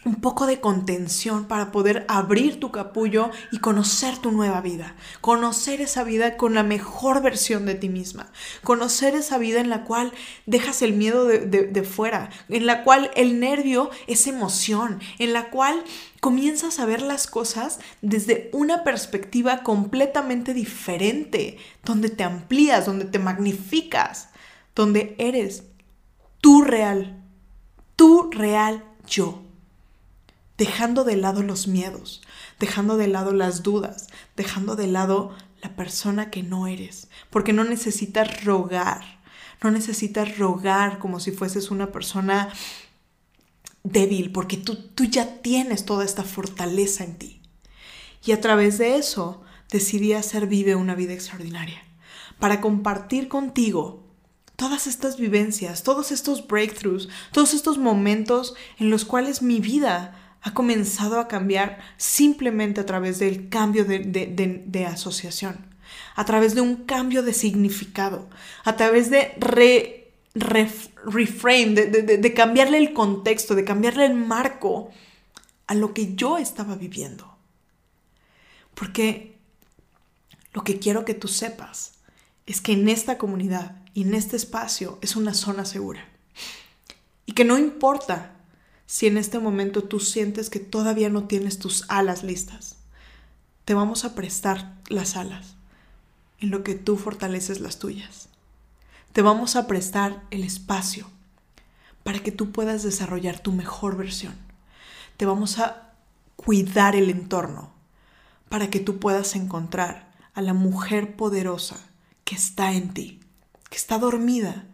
un 0.05 0.15
poco 0.15 0.45
de 0.45 0.59
contención 0.59 1.45
para 1.45 1.71
poder 1.71 2.05
abrir 2.07 2.59
tu 2.59 2.71
capullo 2.71 3.31
y 3.51 3.57
conocer 3.57 4.19
tu 4.19 4.31
nueva 4.31 4.61
vida, 4.61 4.95
conocer 5.19 5.81
esa 5.81 6.03
vida 6.03 6.37
con 6.37 6.53
la 6.53 6.61
mejor 6.61 7.23
versión 7.23 7.65
de 7.65 7.73
ti 7.73 7.89
misma, 7.89 8.31
conocer 8.63 9.15
esa 9.15 9.39
vida 9.39 9.59
en 9.59 9.69
la 9.69 9.83
cual 9.83 10.13
dejas 10.45 10.83
el 10.83 10.93
miedo 10.93 11.25
de, 11.25 11.83
fuera, 11.83 12.29
en 12.49 12.67
la 12.67 12.83
cual 12.83 13.09
el 13.15 13.39
nervio 13.39 13.89
es 14.05 14.27
emoción, 14.27 14.99
en 15.17 15.33
la 15.33 15.49
cual 15.49 15.83
comienzas 16.21 16.79
a 16.79 16.85
ver 16.85 17.01
las 17.01 17.25
cosas 17.25 17.79
desde 18.03 18.51
una 18.53 18.83
perspectiva 18.83 19.63
completamente 19.63 20.53
diferente, 20.53 21.57
donde 21.83 22.09
te 22.09 22.23
amplías, 22.23 22.85
donde 22.85 23.05
te 23.05 23.17
magnificas, 23.17 24.29
donde 24.75 25.15
eres 25.17 25.63
tu 26.41 26.61
real, 26.61 27.23
tu 27.95 28.29
real 28.31 28.85
yo 29.07 29.44
dejando 30.57 31.03
de 31.03 31.17
lado 31.17 31.43
los 31.43 31.67
miedos, 31.67 32.21
dejando 32.59 32.97
de 32.97 33.07
lado 33.07 33.33
las 33.33 33.63
dudas, 33.63 34.07
dejando 34.35 34.75
de 34.75 34.87
lado 34.87 35.35
la 35.61 35.75
persona 35.75 36.29
que 36.29 36.43
no 36.43 36.67
eres, 36.67 37.09
porque 37.29 37.53
no 37.53 37.63
necesitas 37.63 38.43
rogar, 38.43 39.19
no 39.61 39.71
necesitas 39.71 40.37
rogar 40.37 40.99
como 40.99 41.19
si 41.19 41.31
fueses 41.31 41.71
una 41.71 41.91
persona 41.91 42.49
débil, 43.83 44.31
porque 44.31 44.57
tú, 44.57 44.75
tú 44.75 45.05
ya 45.05 45.41
tienes 45.41 45.85
toda 45.85 46.05
esta 46.05 46.23
fortaleza 46.23 47.03
en 47.03 47.17
ti. 47.17 47.41
Y 48.25 48.31
a 48.31 48.41
través 48.41 48.77
de 48.77 48.95
eso 48.95 49.43
decidí 49.71 50.13
hacer 50.13 50.47
Vive 50.47 50.75
una 50.75 50.95
vida 50.95 51.13
extraordinaria, 51.13 51.83
para 52.39 52.61
compartir 52.61 53.27
contigo 53.27 54.03
todas 54.55 54.87
estas 54.87 55.17
vivencias, 55.17 55.83
todos 55.83 56.11
estos 56.11 56.47
breakthroughs, 56.47 57.09
todos 57.31 57.53
estos 57.53 57.77
momentos 57.77 58.55
en 58.79 58.89
los 58.89 59.05
cuales 59.05 59.41
mi 59.41 59.59
vida 59.59 60.24
ha 60.45 60.53
comenzado 60.53 61.19
a 61.19 61.27
cambiar 61.27 61.79
simplemente 61.97 62.79
a 62.79 62.85
través 62.85 63.17
del 63.17 63.49
cambio 63.49 63.83
de, 63.83 64.85
asociación, 64.85 65.57
a 66.15 66.23
través 66.23 66.53
de 66.53 66.61
un 66.61 66.85
cambio 66.85 67.23
de 67.23 67.33
significado, 67.33 68.29
a 68.63 68.75
través 68.75 69.09
de 69.09 69.33
reframe, 70.35 71.73
de 71.73 72.33
cambiarle 72.35 72.77
el 72.77 72.93
contexto, 72.93 73.55
de 73.55 73.65
cambiarle 73.65 74.05
el 74.05 74.13
marco 74.13 74.91
a 75.65 75.73
lo 75.73 75.95
que 75.95 76.13
yo 76.13 76.37
estaba 76.37 76.75
viviendo. 76.75 77.35
Porque 78.75 79.39
lo 80.53 80.63
que 80.63 80.77
quiero 80.77 81.05
que 81.05 81.15
tú 81.15 81.27
sepas 81.27 81.93
es 82.45 82.61
que 82.61 82.73
en 82.73 82.87
esta 82.87 83.17
comunidad 83.17 83.77
y 83.95 84.03
en 84.03 84.13
este 84.13 84.35
espacio 84.35 84.99
es 85.01 85.15
una 85.15 85.33
zona 85.33 85.65
segura. 85.65 86.07
Y 87.25 87.33
que 87.33 87.45
no 87.45 87.57
importa 87.57 88.34
si 88.85 89.07
en 89.07 89.17
este 89.17 89.39
momento 89.39 89.83
tú 89.83 89.99
sientes 89.99 90.49
que 90.49 90.59
todavía 90.59 91.09
no 91.09 91.25
tienes 91.25 91.59
tus 91.59 91.85
alas 91.87 92.23
listas. 92.23 92.77
Te 93.65 93.73
vamos 93.73 94.05
a 94.05 94.13
prestar 94.13 94.75
las 94.89 95.15
alas 95.15 95.55
en 96.39 96.51
lo 96.51 96.63
que 96.63 96.75
tú 96.75 96.97
fortaleces 96.97 97.59
las 97.59 97.79
tuyas. 97.79 98.29
Te 99.13 99.21
vamos 99.21 99.55
a 99.55 99.65
prestar 99.65 100.23
el 100.29 100.43
espacio 100.43 101.09
para 102.03 102.19
que 102.19 102.31
tú 102.31 102.51
puedas 102.51 102.83
desarrollar 102.83 103.39
tu 103.39 103.51
mejor 103.51 103.97
versión. 103.97 104.35
Te 105.17 105.25
vamos 105.25 105.57
a 105.57 105.93
cuidar 106.35 106.95
el 106.95 107.09
entorno 107.09 107.71
para 108.49 108.69
que 108.69 108.79
tú 108.79 108.99
puedas 108.99 109.35
encontrar 109.35 110.13
a 110.33 110.41
la 110.41 110.53
mujer 110.53 111.15
poderosa 111.15 111.79
que 112.23 112.35
está 112.35 112.73
en 112.73 112.93
ti, 112.93 113.21
que 113.69 113.77
está 113.77 113.97
dormida, 113.97 114.65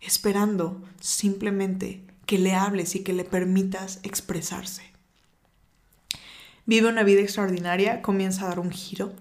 esperando 0.00 0.82
simplemente 1.00 2.05
que 2.26 2.38
le 2.38 2.54
hables 2.54 2.94
y 2.94 3.02
que 3.02 3.12
le 3.12 3.24
permitas 3.24 4.00
expresarse. 4.02 4.82
Vive 6.66 6.88
una 6.88 7.04
vida 7.04 7.20
extraordinaria, 7.20 8.02
comienza 8.02 8.44
a 8.44 8.48
dar 8.48 8.58
un 8.58 8.72
giro 8.72 9.14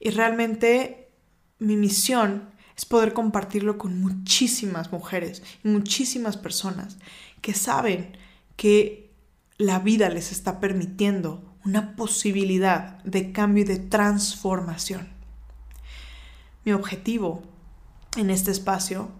y 0.00 0.10
realmente 0.10 1.10
mi 1.58 1.76
misión 1.76 2.50
es 2.76 2.86
poder 2.86 3.12
compartirlo 3.12 3.76
con 3.76 4.00
muchísimas 4.00 4.90
mujeres 4.92 5.42
y 5.62 5.68
muchísimas 5.68 6.36
personas 6.36 6.96
que 7.42 7.52
saben 7.52 8.16
que 8.56 9.10
la 9.58 9.80
vida 9.80 10.08
les 10.08 10.32
está 10.32 10.60
permitiendo 10.60 11.56
una 11.64 11.96
posibilidad 11.96 13.02
de 13.02 13.32
cambio 13.32 13.64
y 13.64 13.66
de 13.66 13.78
transformación. 13.78 15.08
Mi 16.64 16.72
objetivo 16.72 17.42
en 18.16 18.30
este 18.30 18.50
espacio 18.52 19.10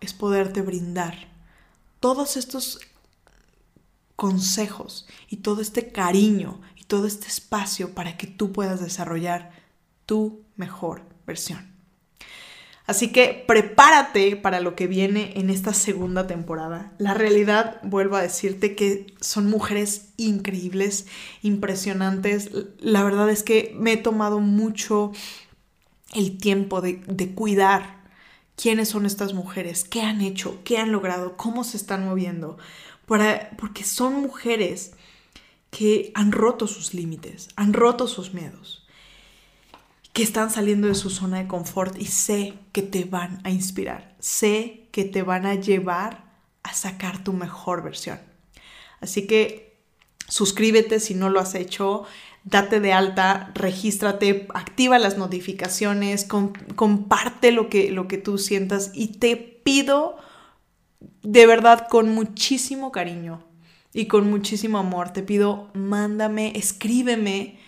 es 0.00 0.12
poderte 0.12 0.62
brindar 0.62 1.35
todos 2.00 2.36
estos 2.36 2.80
consejos 4.16 5.06
y 5.28 5.36
todo 5.38 5.60
este 5.60 5.92
cariño 5.92 6.60
y 6.76 6.84
todo 6.84 7.06
este 7.06 7.28
espacio 7.28 7.94
para 7.94 8.16
que 8.16 8.26
tú 8.26 8.52
puedas 8.52 8.80
desarrollar 8.80 9.52
tu 10.06 10.42
mejor 10.56 11.02
versión. 11.26 11.76
Así 12.86 13.08
que 13.08 13.44
prepárate 13.46 14.36
para 14.36 14.60
lo 14.60 14.76
que 14.76 14.86
viene 14.86 15.32
en 15.36 15.50
esta 15.50 15.74
segunda 15.74 16.28
temporada. 16.28 16.92
La 16.98 17.14
realidad, 17.14 17.80
vuelvo 17.82 18.14
a 18.14 18.22
decirte 18.22 18.76
que 18.76 19.12
son 19.20 19.50
mujeres 19.50 20.12
increíbles, 20.16 21.06
impresionantes. 21.42 22.50
La 22.78 23.02
verdad 23.02 23.28
es 23.28 23.42
que 23.42 23.74
me 23.76 23.94
he 23.94 23.96
tomado 23.96 24.38
mucho 24.38 25.10
el 26.14 26.38
tiempo 26.38 26.80
de, 26.80 27.02
de 27.08 27.34
cuidar 27.34 27.96
quiénes 28.56 28.88
son 28.88 29.06
estas 29.06 29.34
mujeres, 29.34 29.84
qué 29.84 30.02
han 30.02 30.20
hecho, 30.22 30.62
qué 30.64 30.78
han 30.78 30.90
logrado, 30.90 31.36
cómo 31.36 31.62
se 31.62 31.76
están 31.76 32.06
moviendo, 32.06 32.56
porque 33.06 33.84
son 33.84 34.20
mujeres 34.20 34.92
que 35.70 36.10
han 36.14 36.32
roto 36.32 36.66
sus 36.66 36.94
límites, 36.94 37.48
han 37.56 37.72
roto 37.72 38.08
sus 38.08 38.34
miedos, 38.34 38.86
que 40.12 40.22
están 40.22 40.50
saliendo 40.50 40.88
de 40.88 40.94
su 40.94 41.10
zona 41.10 41.38
de 41.38 41.46
confort 41.46 41.98
y 41.98 42.06
sé 42.06 42.54
que 42.72 42.82
te 42.82 43.04
van 43.04 43.40
a 43.44 43.50
inspirar, 43.50 44.16
sé 44.18 44.88
que 44.90 45.04
te 45.04 45.22
van 45.22 45.44
a 45.44 45.54
llevar 45.54 46.24
a 46.62 46.72
sacar 46.72 47.22
tu 47.22 47.34
mejor 47.34 47.82
versión. 47.82 48.18
Así 49.00 49.26
que 49.26 49.76
suscríbete 50.28 51.00
si 51.00 51.14
no 51.14 51.28
lo 51.28 51.38
has 51.38 51.54
hecho, 51.54 52.04
date 52.46 52.78
de 52.78 52.92
alta, 52.92 53.50
regístrate, 53.54 54.46
activa 54.54 55.00
las 55.00 55.18
notificaciones, 55.18 56.24
comparte 56.76 57.50
lo 57.50 57.68
que, 57.68 57.90
lo 57.90 58.06
que 58.06 58.18
tú 58.18 58.38
sientas 58.38 58.92
y 58.94 59.08
te 59.18 59.36
pido 59.36 60.16
de 61.22 61.44
verdad 61.46 61.88
con 61.90 62.08
muchísimo 62.14 62.92
cariño 62.92 63.42
y 63.92 64.06
con 64.06 64.30
muchísimo 64.30 64.78
amor, 64.78 65.12
te 65.12 65.24
pido, 65.24 65.70
mándame, 65.74 66.52
escríbeme 66.54 67.58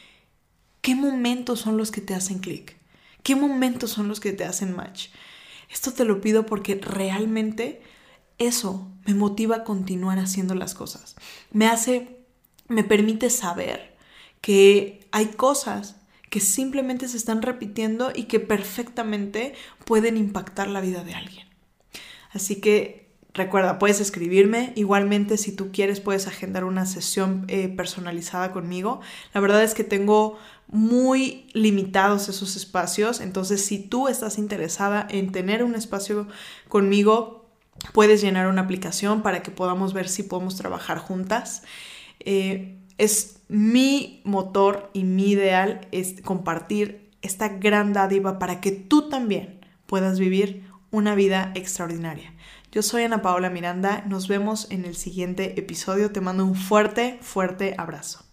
qué 0.81 0.95
momentos 0.95 1.59
son 1.59 1.77
los 1.77 1.91
que 1.91 2.01
te 2.01 2.15
hacen 2.15 2.39
clic, 2.39 2.77
qué 3.25 3.35
momentos 3.35 3.91
son 3.91 4.07
los 4.07 4.21
que 4.21 4.33
te 4.33 4.45
hacen 4.45 4.77
match. 4.77 5.09
Esto 5.69 5.93
te 5.93 6.05
lo 6.05 6.21
pido 6.21 6.47
porque 6.47 6.77
realmente 6.77 7.83
eso 8.39 8.89
me 9.05 9.15
motiva 9.15 9.57
a 9.57 9.65
continuar 9.65 10.21
haciendo 10.21 10.55
las 10.55 10.75
cosas. 10.75 11.17
Me 11.51 11.67
hace, 11.67 12.21
me 12.69 12.85
permite 12.85 13.29
saber 13.29 13.98
que 14.41 15.09
hay 15.13 15.27
cosas 15.27 15.97
que 16.31 16.41
simplemente 16.41 17.09
se 17.09 17.17
están 17.17 17.43
repitiendo 17.43 18.13
y 18.15 18.25
que 18.25 18.41
perfectamente 18.41 19.55
pueden 19.85 20.17
impactar 20.17 20.69
la 20.69 20.81
vida 20.81 21.03
de 21.03 21.15
alguien. 21.15 21.49
Así 22.33 22.57
que 22.57 23.09
recuerda, 23.33 23.79
puedes 23.79 24.01
escribirme. 24.01 24.73
Igualmente, 24.77 25.39
si 25.39 25.53
tú 25.53 25.71
quieres, 25.73 26.01
puedes 26.01 26.27
agendar 26.27 26.65
una 26.65 26.85
sesión 26.85 27.45
eh, 27.49 27.69
personalizada 27.69 28.53
conmigo. 28.53 29.01
La 29.33 29.41
verdad 29.41 29.63
es 29.63 29.75
que 29.75 29.85
tengo 29.85 30.39
muy 30.67 31.49
limitados 31.55 32.29
esos 32.29 32.57
espacios. 32.57 33.21
Entonces, 33.21 33.65
si 33.65 33.79
tú 33.79 34.09
estás 34.09 34.37
interesada 34.37 35.07
en 35.09 35.33
tener 35.33 35.65
un 35.65 35.75
espacio 35.75 36.29
conmigo, 36.69 37.47
puedes 37.95 38.21
llenar 38.21 38.49
una 38.49 38.63
aplicación 38.63 39.23
para 39.23 39.43
que 39.43 39.51
podamos 39.51 39.95
ver 39.95 40.09
si 40.09 40.25
podemos 40.25 40.57
trabajar 40.57 40.99
juntas. 40.99 41.63
Eh, 42.21 42.78
es 42.99 43.41
mi 43.49 44.21
motor 44.25 44.91
y 44.93 45.05
mi 45.05 45.31
ideal 45.31 45.89
es 45.93 46.21
compartir 46.23 47.11
esta 47.23 47.49
gran 47.49 47.93
dádiva 47.93 48.39
para 48.39 48.61
que 48.61 48.73
tú 48.73 49.09
también 49.09 49.61
puedas 49.87 50.19
vivir 50.19 50.65
una 50.91 51.15
vida 51.15 51.53
extraordinaria. 51.55 52.35
Yo 52.71 52.83
soy 52.83 53.05
Ana 53.05 53.23
Paola 53.23 53.49
Miranda, 53.49 54.05
nos 54.07 54.29
vemos 54.29 54.71
en 54.71 54.85
el 54.85 54.95
siguiente 54.95 55.59
episodio, 55.59 56.13
te 56.13 56.21
mando 56.21 56.45
un 56.45 56.55
fuerte, 56.55 57.19
fuerte 57.23 57.75
abrazo. 57.79 58.25